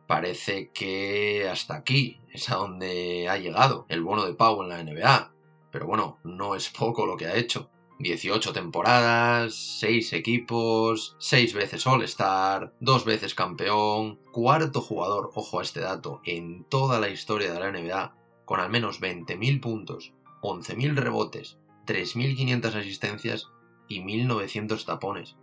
Parece 0.08 0.72
que 0.72 1.50
hasta 1.50 1.76
aquí 1.76 2.22
es 2.32 2.50
a 2.50 2.56
donde 2.56 3.28
ha 3.30 3.38
llegado 3.38 3.86
el 3.90 4.02
bono 4.02 4.26
de 4.26 4.34
Pau 4.34 4.62
en 4.62 4.70
la 4.70 4.82
NBA. 4.82 5.34
Pero 5.72 5.88
bueno, 5.88 6.20
no 6.24 6.56
es 6.56 6.70
poco 6.70 7.06
lo 7.06 7.18
que 7.18 7.28
ha 7.28 7.36
hecho. 7.36 7.70
18 8.00 8.54
temporadas, 8.54 9.56
6 9.80 10.14
equipos, 10.14 11.16
6 11.20 11.54
veces 11.54 11.88
All-Star, 11.88 12.74
2 12.80 13.06
veces 13.06 13.34
campeón, 13.34 14.20
cuarto 14.32 14.82
jugador, 14.82 15.32
ojo 15.34 15.60
a 15.60 15.64
este 15.64 15.80
dato, 15.80 16.22
en 16.24 16.64
toda 16.66 17.00
la 17.00 17.10
historia 17.10 17.52
de 17.52 17.60
la 17.60 17.72
NBA, 17.72 18.16
con 18.46 18.60
al 18.60 18.70
menos 18.70 19.02
20.000 19.02 19.62
puntos, 19.62 20.14
11.000 20.44 20.96
rebotes, 20.96 21.58
3.500 21.88 22.76
asistencias 22.76 23.48
y 23.88 24.02
1.900 24.02 24.86
tapones. 24.86 25.36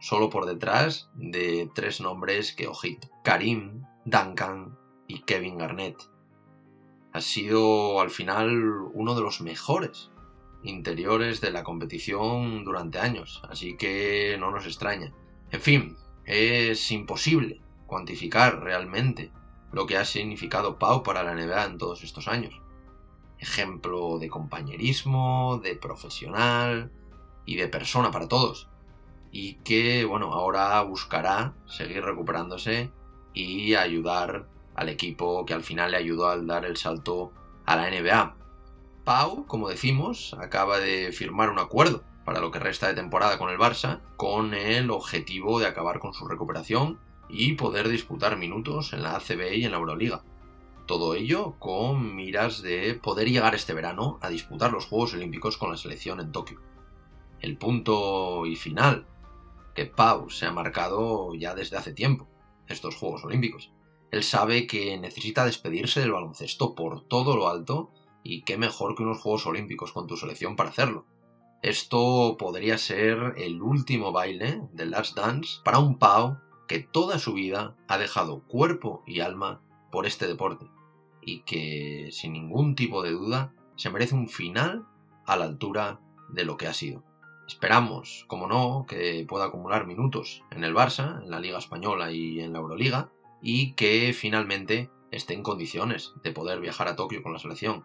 Solo 0.00 0.30
por 0.30 0.46
detrás 0.46 1.10
de 1.14 1.70
tres 1.74 2.00
nombres 2.00 2.54
que 2.54 2.66
ojito. 2.66 3.10
Karim, 3.22 3.82
Duncan 4.06 4.78
y 5.06 5.20
Kevin 5.22 5.58
Garnett. 5.58 6.09
Ha 7.12 7.20
sido 7.20 8.00
al 8.00 8.10
final 8.10 8.50
uno 8.92 9.14
de 9.14 9.22
los 9.22 9.40
mejores 9.40 10.10
interiores 10.62 11.40
de 11.40 11.50
la 11.50 11.64
competición 11.64 12.64
durante 12.64 12.98
años, 12.98 13.42
así 13.48 13.76
que 13.76 14.36
no 14.38 14.50
nos 14.50 14.66
extraña. 14.66 15.12
En 15.50 15.60
fin, 15.60 15.96
es 16.24 16.90
imposible 16.92 17.60
cuantificar 17.86 18.60
realmente 18.60 19.32
lo 19.72 19.86
que 19.86 19.96
ha 19.96 20.04
significado 20.04 20.78
Pau 20.78 21.02
para 21.02 21.22
la 21.22 21.34
NBA 21.34 21.64
en 21.64 21.78
todos 21.78 22.04
estos 22.04 22.28
años. 22.28 22.60
Ejemplo 23.38 24.18
de 24.18 24.28
compañerismo, 24.28 25.60
de 25.62 25.74
profesional 25.74 26.92
y 27.46 27.56
de 27.56 27.68
persona 27.68 28.10
para 28.10 28.28
todos. 28.28 28.68
Y 29.32 29.54
que, 29.54 30.04
bueno, 30.04 30.32
ahora 30.32 30.80
buscará 30.82 31.54
seguir 31.66 32.04
recuperándose 32.04 32.90
y 33.32 33.74
ayudar 33.74 34.48
al 34.74 34.88
equipo 34.88 35.44
que 35.44 35.54
al 35.54 35.62
final 35.62 35.90
le 35.90 35.96
ayudó 35.96 36.28
al 36.28 36.46
dar 36.46 36.64
el 36.64 36.76
salto 36.76 37.32
a 37.66 37.76
la 37.76 37.90
NBA. 37.90 38.36
Pau, 39.04 39.46
como 39.46 39.68
decimos, 39.68 40.36
acaba 40.38 40.78
de 40.78 41.12
firmar 41.12 41.50
un 41.50 41.58
acuerdo 41.58 42.04
para 42.24 42.40
lo 42.40 42.50
que 42.50 42.58
resta 42.58 42.88
de 42.88 42.94
temporada 42.94 43.38
con 43.38 43.50
el 43.50 43.58
Barça, 43.58 44.00
con 44.16 44.54
el 44.54 44.90
objetivo 44.90 45.58
de 45.58 45.66
acabar 45.66 45.98
con 45.98 46.14
su 46.14 46.28
recuperación 46.28 46.98
y 47.28 47.54
poder 47.54 47.88
disputar 47.88 48.36
minutos 48.36 48.92
en 48.92 49.02
la 49.02 49.16
ACB 49.16 49.54
y 49.54 49.64
en 49.64 49.72
la 49.72 49.78
Euroliga. 49.78 50.22
Todo 50.86 51.14
ello 51.14 51.54
con 51.58 52.16
miras 52.16 52.62
de 52.62 52.94
poder 52.94 53.28
llegar 53.28 53.54
este 53.54 53.74
verano 53.74 54.18
a 54.20 54.28
disputar 54.28 54.72
los 54.72 54.86
Juegos 54.86 55.14
Olímpicos 55.14 55.56
con 55.56 55.70
la 55.70 55.76
selección 55.76 56.20
en 56.20 56.32
Tokio. 56.32 56.60
El 57.40 57.56
punto 57.56 58.44
y 58.46 58.56
final 58.56 59.06
que 59.74 59.86
Pau 59.86 60.30
se 60.30 60.46
ha 60.46 60.52
marcado 60.52 61.34
ya 61.34 61.54
desde 61.54 61.76
hace 61.76 61.92
tiempo, 61.92 62.28
estos 62.66 62.96
Juegos 62.96 63.24
Olímpicos. 63.24 63.72
Él 64.10 64.22
sabe 64.22 64.66
que 64.66 64.98
necesita 64.98 65.44
despedirse 65.44 66.00
del 66.00 66.12
baloncesto 66.12 66.74
por 66.74 67.06
todo 67.06 67.36
lo 67.36 67.48
alto 67.48 67.90
y 68.22 68.42
qué 68.42 68.58
mejor 68.58 68.94
que 68.94 69.02
unos 69.02 69.20
Juegos 69.20 69.46
Olímpicos 69.46 69.92
con 69.92 70.06
tu 70.06 70.16
selección 70.16 70.56
para 70.56 70.70
hacerlo. 70.70 71.06
Esto 71.62 72.36
podría 72.38 72.78
ser 72.78 73.34
el 73.36 73.60
último 73.62 74.12
baile 74.12 74.62
del 74.72 74.90
Last 74.90 75.16
Dance 75.16 75.60
para 75.64 75.78
un 75.78 75.98
Pau 75.98 76.38
que 76.66 76.78
toda 76.78 77.18
su 77.18 77.34
vida 77.34 77.76
ha 77.88 77.98
dejado 77.98 78.46
cuerpo 78.46 79.02
y 79.06 79.20
alma 79.20 79.62
por 79.90 80.06
este 80.06 80.26
deporte 80.26 80.66
y 81.22 81.40
que 81.42 82.08
sin 82.12 82.32
ningún 82.32 82.74
tipo 82.74 83.02
de 83.02 83.10
duda 83.10 83.52
se 83.76 83.90
merece 83.90 84.14
un 84.14 84.28
final 84.28 84.86
a 85.26 85.36
la 85.36 85.44
altura 85.44 86.00
de 86.30 86.44
lo 86.44 86.56
que 86.56 86.66
ha 86.66 86.74
sido. 86.74 87.04
Esperamos, 87.46 88.24
como 88.28 88.46
no, 88.46 88.86
que 88.88 89.26
pueda 89.28 89.46
acumular 89.46 89.86
minutos 89.86 90.44
en 90.50 90.64
el 90.64 90.74
Barça, 90.74 91.22
en 91.22 91.30
la 91.30 91.40
Liga 91.40 91.58
Española 91.58 92.12
y 92.12 92.40
en 92.40 92.52
la 92.52 92.60
Euroliga, 92.60 93.10
y 93.42 93.72
que 93.74 94.12
finalmente 94.12 94.90
esté 95.10 95.34
en 95.34 95.42
condiciones 95.42 96.12
de 96.22 96.32
poder 96.32 96.60
viajar 96.60 96.88
a 96.88 96.96
Tokio 96.96 97.22
con 97.22 97.32
la 97.32 97.38
selección. 97.38 97.84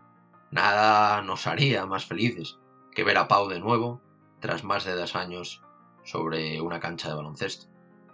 Nada 0.52 1.22
nos 1.22 1.48
haría 1.48 1.86
más 1.86 2.06
felices 2.06 2.58
que 2.94 3.04
ver 3.04 3.18
a 3.18 3.28
Pau 3.28 3.48
de 3.48 3.60
nuevo, 3.60 4.02
tras 4.40 4.64
más 4.64 4.86
de 4.86 4.96
dos 4.96 5.16
años, 5.16 5.62
sobre 6.04 6.62
una 6.62 6.80
cancha 6.80 7.10
de 7.10 7.16
baloncesto. 7.16 7.68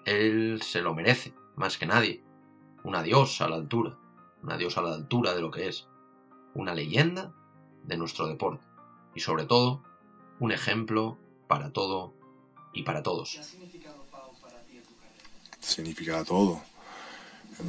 Él 0.05 0.61
se 0.61 0.81
lo 0.81 0.95
merece, 0.95 1.33
más 1.55 1.77
que 1.77 1.85
nadie. 1.85 2.23
Un 2.83 2.95
adiós 2.95 3.41
a 3.41 3.49
la 3.49 3.55
altura, 3.55 3.97
un 4.41 4.51
adiós 4.51 4.77
a 4.77 4.81
la 4.81 4.93
altura 4.93 5.33
de 5.35 5.41
lo 5.41 5.51
que 5.51 5.67
es. 5.67 5.87
Una 6.53 6.73
leyenda 6.73 7.33
de 7.83 7.97
nuestro 7.97 8.27
deporte. 8.27 8.65
Y 9.13 9.19
sobre 9.19 9.45
todo, 9.45 9.83
un 10.39 10.51
ejemplo 10.51 11.19
para 11.47 11.71
todo 11.71 12.15
y 12.73 12.83
para 12.83 13.03
todos. 13.03 13.39
Significa 15.59 16.23
todo. 16.23 16.61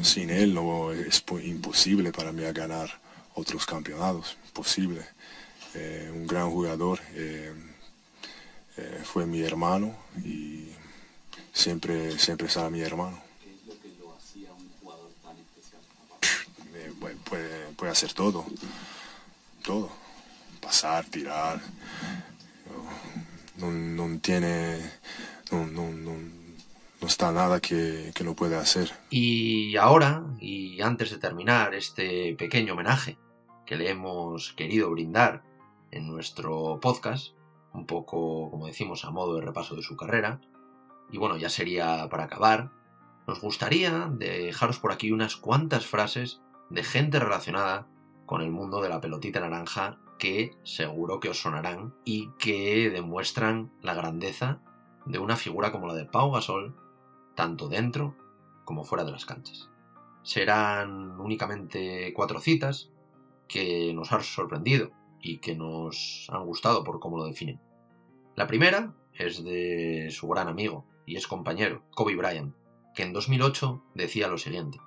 Sin 0.03 0.31
él 0.31 0.55
no 0.55 0.92
es 0.92 1.25
imposible 1.42 2.12
para 2.12 2.33
mí 2.33 2.42
ganar 2.53 3.01
otros 3.35 3.66
campeonatos, 3.66 4.37
posible. 4.53 5.05
Eh, 5.75 6.11
un 6.12 6.27
gran 6.27 6.51
jugador, 6.51 7.01
eh, 7.14 7.53
eh, 8.77 9.01
fue 9.05 9.27
mi 9.27 9.40
hermano 9.40 9.95
y 10.25 10.68
siempre, 11.53 12.18
siempre 12.18 12.49
será 12.49 12.71
mi 12.71 12.81
hermano. 12.81 13.21
Puede, 17.25 17.73
puede 17.77 17.90
hacer 17.90 18.12
todo, 18.12 18.45
todo, 19.62 19.90
pasar, 20.61 21.05
tirar, 21.07 21.61
no, 23.57 23.71
no 23.71 24.18
tiene, 24.21 24.79
no, 25.51 25.66
no, 25.66 25.88
no, 25.90 26.12
no 27.03 27.09
está 27.09 27.33
nada 27.33 27.61
que, 27.61 28.12
que 28.15 28.23
no 28.23 28.35
puede 28.35 28.57
hacer. 28.57 28.93
Y 29.11 29.77
ahora, 29.77 30.25
y 30.38 30.81
antes 30.81 31.11
de 31.11 31.19
terminar 31.19 31.75
este 31.75 32.35
pequeño 32.37 32.75
homenaje 32.75 33.19
que 33.67 33.77
le 33.77 33.91
hemos 33.91 34.53
querido 34.53 34.91
brindar 34.91 35.43
en 35.91 36.07
nuestro 36.07 36.79
podcast, 36.81 37.35
un 37.73 37.87
poco, 37.87 38.51
como 38.51 38.67
decimos, 38.67 39.05
a 39.05 39.11
modo 39.11 39.35
de 39.35 39.43
repaso 39.43 39.75
de 39.75 39.83
su 39.83 39.97
carrera, 39.97 40.41
y 41.11 41.19
bueno, 41.19 41.37
ya 41.37 41.49
sería 41.49 42.09
para 42.09 42.25
acabar, 42.25 42.71
nos 43.27 43.41
gustaría 43.41 44.09
dejaros 44.12 44.79
por 44.79 44.93
aquí 44.93 45.11
unas 45.11 45.37
cuantas 45.37 45.85
frases 45.85 46.41
de 46.71 46.85
gente 46.85 47.19
relacionada 47.19 47.88
con 48.27 48.43
el 48.43 48.53
mundo 48.53 48.81
de 48.81 48.88
la 48.88 49.01
pelotita 49.01 49.41
naranja 49.41 49.99
que 50.19 50.57
seguro 50.62 51.19
que 51.19 51.31
os 51.31 51.43
sonarán 51.43 51.95
y 52.05 52.31
que 52.38 52.91
demuestran 52.91 53.73
la 53.81 53.95
grandeza 53.95 54.61
de 55.05 55.19
una 55.19 55.37
figura 55.37 55.73
como 55.73 55.88
la 55.88 55.95
de 55.95 56.05
Pau 56.05 56.31
Gasol 56.31 56.77
tanto 57.35 57.68
dentro 57.68 58.16
como 58.64 58.85
fuera 58.85 59.05
de 59.05 59.12
las 59.12 59.27
canchas. 59.27 59.71
Serán 60.23 61.21
únicamente 61.21 62.12
cuatro 62.14 62.40
citas 62.40 62.90
que 63.49 63.92
nos 63.95 64.12
han 64.12 64.23
sorprendido 64.23 64.90
y 65.21 65.38
que 65.38 65.55
nos 65.55 66.29
han 66.31 66.45
gustado 66.47 66.85
por 66.85 67.01
cómo 67.01 67.18
lo 67.18 67.25
definen. 67.25 67.61
La 68.35 68.47
primera 68.47 68.95
es 69.12 69.45
de 69.45 70.09
su 70.11 70.29
gran 70.29 70.49
amigo 70.49 70.87
y 71.07 71.16
es 71.16 71.27
compañero, 71.27 71.83
Kobe 71.90 72.16
Bryant, 72.16 72.55
que 72.95 73.03
en 73.03 73.12
2008 73.12 73.83
decía 73.95 74.29
lo 74.29 74.38
siguiente, 74.38 74.79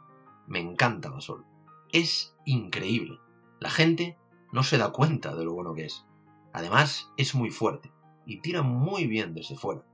me 0.47 0.59
encanta 0.59 1.09
Gasol, 1.09 1.45
es 1.91 2.35
increíble, 2.45 3.19
la 3.59 3.69
gente 3.69 4.17
no 4.51 4.63
se 4.63 4.77
da 4.77 4.91
cuenta 4.91 5.35
de 5.35 5.45
lo 5.45 5.53
bueno 5.53 5.73
que 5.73 5.85
es, 5.85 6.05
además 6.53 7.11
es 7.17 7.35
muy 7.35 7.51
fuerte 7.51 7.91
y 8.25 8.41
tira 8.41 8.61
muy 8.61 9.07
bien 9.07 9.33
desde 9.33 9.55
fuera. 9.55 9.85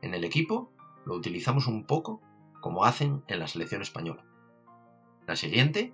En 0.00 0.14
el 0.14 0.24
equipo 0.24 0.72
lo 1.04 1.14
utilizamos 1.14 1.66
un 1.66 1.84
poco 1.84 2.20
como 2.60 2.84
hacen 2.84 3.22
en 3.26 3.38
la 3.38 3.48
selección 3.48 3.82
española. 3.82 4.24
La 5.26 5.36
siguiente 5.36 5.92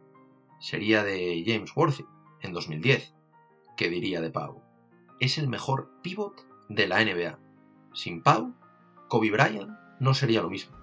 sería 0.61 1.03
de 1.03 1.43
James 1.47 1.75
Worthy, 1.75 2.05
en 2.43 2.53
2010, 2.53 3.15
que 3.77 3.91
diría 3.91 4.21
de 4.21 4.31
Pau. 4.31 4.63
Es 5.19 5.39
el 5.39 5.49
mejor 5.49 5.91
pivot 6.03 6.47
de 6.69 6.87
la 6.87 7.05
NBA. 7.05 7.39
Sin 7.93 8.23
Pau, 8.23 8.55
Kobe 9.09 9.31
Bryant 9.31 9.71
no 9.99 10.15
sería 10.15 10.43
lo 10.43 10.51
mismo. 10.51 10.77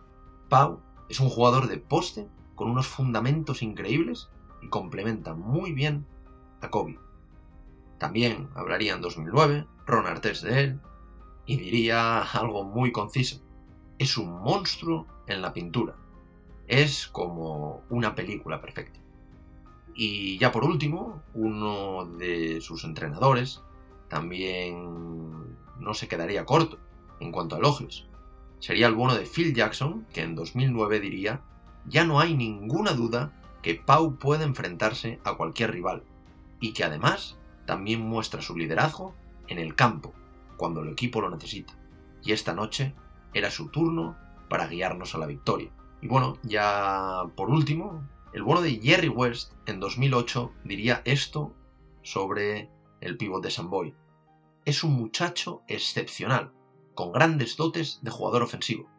Pau 0.49 0.81
es 1.09 1.19
un 1.19 1.29
jugador 1.29 1.67
de 1.67 1.77
poste 1.77 2.27
con 2.55 2.69
unos 2.69 2.87
fundamentos 2.87 3.61
increíbles 3.61 4.29
y 4.61 4.69
complementa 4.69 5.33
muy 5.33 5.71
bien 5.71 6.05
a 6.61 6.69
Kobe. 6.69 6.99
También 7.97 8.49
hablaría 8.55 8.93
en 8.93 9.01
2009 9.01 9.67
Ron 9.85 10.05
Artest 10.05 10.43
de 10.43 10.59
él 10.61 10.81
y 11.45 11.57
diría 11.57 12.21
algo 12.21 12.63
muy 12.63 12.91
conciso 12.91 13.46
es 13.99 14.17
un 14.17 14.41
monstruo 14.41 15.07
en 15.27 15.41
la 15.41 15.53
pintura. 15.53 15.95
Es 16.67 17.07
como 17.07 17.83
una 17.89 18.15
película 18.15 18.61
perfecta. 18.61 18.99
Y 19.95 20.37
ya 20.37 20.51
por 20.51 20.63
último, 20.63 21.23
uno 21.33 22.05
de 22.05 22.61
sus 22.61 22.83
entrenadores 22.83 23.61
también 24.09 25.57
no 25.79 25.93
se 25.93 26.07
quedaría 26.07 26.45
corto 26.45 26.77
en 27.19 27.31
cuanto 27.31 27.55
a 27.55 27.59
elogios. 27.59 28.07
Sería 28.59 28.87
el 28.87 28.95
bono 28.95 29.15
de 29.15 29.25
Phil 29.25 29.53
Jackson, 29.53 30.05
que 30.13 30.21
en 30.21 30.35
2009 30.35 30.99
diría, 30.99 31.41
ya 31.85 32.05
no 32.05 32.19
hay 32.19 32.35
ninguna 32.35 32.93
duda 32.93 33.33
que 33.61 33.75
Pau 33.75 34.17
puede 34.17 34.43
enfrentarse 34.43 35.19
a 35.23 35.35
cualquier 35.35 35.71
rival, 35.71 36.03
y 36.59 36.73
que 36.73 36.83
además 36.83 37.37
también 37.65 38.01
muestra 38.01 38.41
su 38.41 38.55
liderazgo 38.55 39.15
en 39.47 39.59
el 39.59 39.75
campo, 39.75 40.13
cuando 40.57 40.81
el 40.81 40.89
equipo 40.89 41.21
lo 41.21 41.29
necesita. 41.29 41.73
Y 42.23 42.31
esta 42.31 42.53
noche 42.53 42.93
era 43.37 43.51
su 43.51 43.69
turno 43.69 44.17
para 44.49 44.67
guiarnos 44.67 45.13
a 45.15 45.19
la 45.19 45.25
victoria. 45.25 45.71
Y 46.01 46.07
bueno, 46.07 46.37
ya 46.43 47.23
por 47.35 47.49
último, 47.49 48.07
el 48.33 48.43
bueno 48.43 48.61
de 48.61 48.79
Jerry 48.79 49.09
West 49.09 49.53
en 49.65 49.79
2008 49.79 50.53
diría 50.63 51.01
esto 51.05 51.55
sobre 52.01 52.69
el 53.01 53.17
pívot 53.17 53.43
de 53.43 53.51
Samboy. 53.51 53.95
Es 54.65 54.83
un 54.83 54.93
muchacho 54.93 55.63
excepcional, 55.67 56.51
con 56.93 57.11
grandes 57.11 57.57
dotes 57.57 57.99
de 58.01 58.11
jugador 58.11 58.43
ofensivo. 58.43 58.89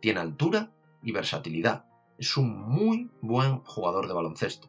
Tiene 0.00 0.20
altura 0.20 0.72
y 1.02 1.12
versatilidad. 1.12 1.86
Es 2.18 2.36
un 2.36 2.60
muy 2.68 3.10
buen 3.20 3.60
jugador 3.60 4.06
de 4.06 4.14
baloncesto. 4.14 4.68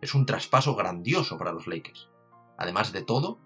Es 0.00 0.14
un 0.14 0.26
traspaso 0.26 0.74
grandioso 0.74 1.38
para 1.38 1.52
los 1.52 1.66
Lakers. 1.66 2.08
Además 2.58 2.92
de 2.92 3.02
todo, 3.02 3.38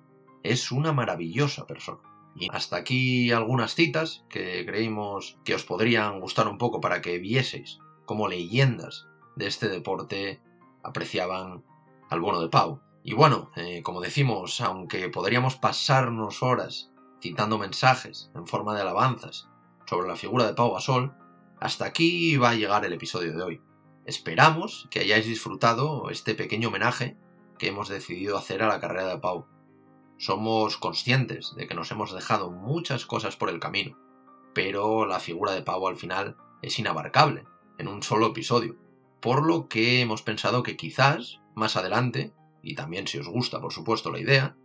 es 0.42 0.72
una 0.72 0.92
maravillosa 0.92 1.66
persona. 1.66 2.00
Y 2.38 2.48
hasta 2.52 2.76
aquí 2.76 3.32
algunas 3.32 3.74
citas 3.74 4.24
que 4.28 4.64
creímos 4.66 5.38
que 5.44 5.54
os 5.54 5.64
podrían 5.64 6.20
gustar 6.20 6.48
un 6.48 6.58
poco 6.58 6.80
para 6.80 7.00
que 7.00 7.18
vieseis 7.18 7.78
como 8.04 8.28
leyendas 8.28 9.06
de 9.36 9.46
este 9.46 9.68
deporte 9.68 10.40
apreciaban 10.82 11.64
al 12.10 12.20
bono 12.20 12.40
de 12.40 12.48
Pau. 12.48 12.80
Y 13.02 13.14
bueno, 13.14 13.50
eh, 13.56 13.82
como 13.82 14.00
decimos, 14.00 14.60
aunque 14.60 15.08
podríamos 15.08 15.56
pasarnos 15.56 16.42
horas 16.42 16.90
citando 17.20 17.58
mensajes 17.58 18.30
en 18.34 18.46
forma 18.46 18.74
de 18.74 18.82
alabanzas 18.82 19.48
sobre 19.86 20.08
la 20.08 20.16
figura 20.16 20.46
de 20.46 20.54
Pau 20.54 20.72
Gasol, 20.72 21.14
hasta 21.60 21.86
aquí 21.86 22.36
va 22.36 22.50
a 22.50 22.54
llegar 22.54 22.84
el 22.84 22.92
episodio 22.92 23.32
de 23.32 23.42
hoy. 23.42 23.62
Esperamos 24.04 24.88
que 24.90 25.00
hayáis 25.00 25.26
disfrutado 25.26 26.10
este 26.10 26.34
pequeño 26.34 26.68
homenaje 26.68 27.16
que 27.58 27.68
hemos 27.68 27.88
decidido 27.88 28.36
hacer 28.36 28.62
a 28.62 28.68
la 28.68 28.80
carrera 28.80 29.08
de 29.08 29.18
Pau. 29.18 29.46
Somos 30.18 30.78
conscientes 30.78 31.54
de 31.56 31.66
que 31.66 31.74
nos 31.74 31.90
hemos 31.90 32.14
dejado 32.14 32.50
muchas 32.50 33.04
cosas 33.04 33.36
por 33.36 33.50
el 33.50 33.60
camino, 33.60 33.98
pero 34.54 35.04
la 35.04 35.20
figura 35.20 35.52
de 35.52 35.62
Pau 35.62 35.86
al 35.86 35.96
final 35.96 36.36
es 36.62 36.78
inabarcable 36.78 37.44
en 37.78 37.88
un 37.88 38.02
solo 38.02 38.28
episodio, 38.28 38.76
por 39.20 39.46
lo 39.46 39.68
que 39.68 40.00
hemos 40.00 40.22
pensado 40.22 40.62
que 40.62 40.76
quizás 40.76 41.40
más 41.54 41.76
adelante, 41.76 42.32
y 42.62 42.74
también 42.74 43.06
si 43.06 43.18
os 43.18 43.28
gusta 43.28 43.60
por 43.60 43.72
supuesto 43.72 44.10
la 44.10 44.18
idea, 44.18 44.56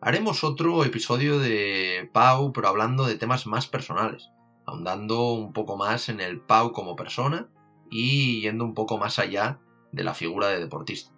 haremos 0.00 0.44
otro 0.44 0.84
episodio 0.84 1.40
de 1.40 2.08
Pau 2.12 2.52
pero 2.52 2.68
hablando 2.68 3.04
de 3.04 3.16
temas 3.16 3.48
más 3.48 3.66
personales, 3.66 4.30
ahondando 4.64 5.32
un 5.32 5.52
poco 5.52 5.76
más 5.76 6.08
en 6.08 6.20
el 6.20 6.40
Pau 6.40 6.70
como 6.70 6.94
persona 6.94 7.48
y 7.90 8.42
yendo 8.42 8.64
un 8.64 8.74
poco 8.74 8.98
más 8.98 9.18
allá 9.18 9.58
de 9.90 10.04
la 10.04 10.14
figura 10.14 10.46
de 10.48 10.60
deportista. 10.60 11.12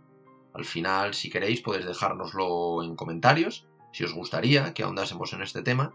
Al 0.54 0.64
final, 0.64 1.12
si 1.12 1.28
queréis, 1.30 1.60
podéis 1.60 1.86
dejárnoslo 1.86 2.82
en 2.82 2.96
comentarios 2.96 3.66
si 3.92 4.04
os 4.04 4.12
gustaría 4.12 4.74
que 4.74 4.82
ahondásemos 4.82 5.32
en 5.32 5.42
este 5.42 5.62
tema 5.62 5.92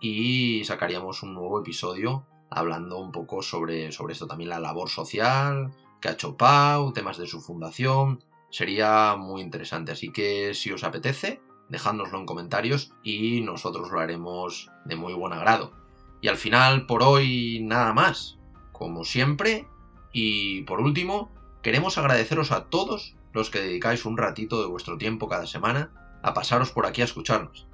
y 0.00 0.64
sacaríamos 0.64 1.22
un 1.22 1.34
nuevo 1.34 1.60
episodio 1.60 2.26
hablando 2.48 2.98
un 2.98 3.12
poco 3.12 3.42
sobre, 3.42 3.92
sobre 3.92 4.12
esto 4.12 4.26
también, 4.26 4.50
la 4.50 4.60
labor 4.60 4.88
social 4.88 5.72
que 6.00 6.08
ha 6.08 6.12
hecho 6.12 6.36
Pau, 6.36 6.92
temas 6.92 7.18
de 7.18 7.26
su 7.26 7.40
fundación, 7.40 8.22
sería 8.50 9.16
muy 9.16 9.42
interesante, 9.42 9.92
así 9.92 10.10
que 10.10 10.54
si 10.54 10.72
os 10.72 10.82
apetece, 10.82 11.40
dejádnoslo 11.68 12.18
en 12.18 12.26
comentarios 12.26 12.92
y 13.02 13.42
nosotros 13.42 13.90
lo 13.90 14.00
haremos 14.00 14.70
de 14.84 14.96
muy 14.96 15.12
buen 15.12 15.32
agrado. 15.32 15.72
Y 16.20 16.28
al 16.28 16.36
final, 16.36 16.86
por 16.86 17.02
hoy, 17.02 17.60
nada 17.62 17.92
más, 17.92 18.38
como 18.72 19.04
siempre, 19.04 19.68
y 20.12 20.62
por 20.62 20.80
último, 20.80 21.30
queremos 21.62 21.98
agradeceros 21.98 22.50
a 22.50 22.64
todos 22.64 23.14
los 23.32 23.50
que 23.50 23.60
dedicáis 23.60 24.04
un 24.04 24.16
ratito 24.16 24.60
de 24.60 24.68
vuestro 24.68 24.98
tiempo 24.98 25.28
cada 25.28 25.46
semana 25.46 25.92
a 26.22 26.34
pasaros 26.34 26.70
por 26.70 26.86
aquí 26.86 27.02
a 27.02 27.04
escucharnos. 27.04 27.66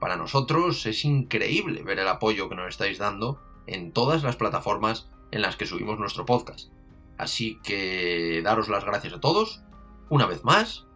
Para 0.00 0.16
nosotros 0.16 0.84
es 0.86 1.04
increíble 1.04 1.82
ver 1.82 1.98
el 1.98 2.08
apoyo 2.08 2.48
que 2.48 2.54
nos 2.54 2.68
estáis 2.68 2.98
dando 2.98 3.40
en 3.66 3.92
todas 3.92 4.22
las 4.22 4.36
plataformas 4.36 5.08
en 5.30 5.42
las 5.42 5.56
que 5.56 5.66
subimos 5.66 5.98
nuestro 5.98 6.26
podcast. 6.26 6.70
Así 7.18 7.58
que 7.62 8.42
daros 8.44 8.68
las 8.68 8.84
gracias 8.84 9.14
a 9.14 9.20
todos, 9.20 9.62
una 10.10 10.26
vez 10.26 10.44
más, 10.44 10.86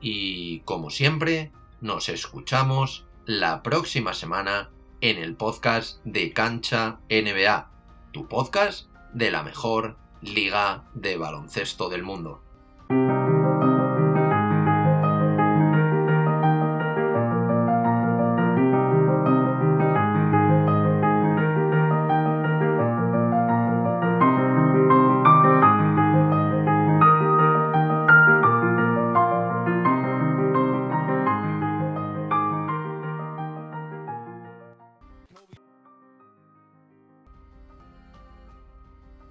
y 0.00 0.60
como 0.60 0.90
siempre, 0.90 1.52
nos 1.80 2.08
escuchamos 2.08 3.06
la 3.24 3.62
próxima 3.62 4.14
semana 4.14 4.70
en 5.00 5.18
el 5.18 5.36
podcast 5.36 6.04
de 6.04 6.32
Cancha 6.32 7.00
NBA, 7.08 7.70
tu 8.12 8.28
podcast 8.28 8.88
de 9.14 9.30
la 9.30 9.42
mejor 9.42 9.96
liga 10.20 10.84
de 10.94 11.16
baloncesto 11.16 11.88
del 11.88 12.02
mundo. 12.02 12.42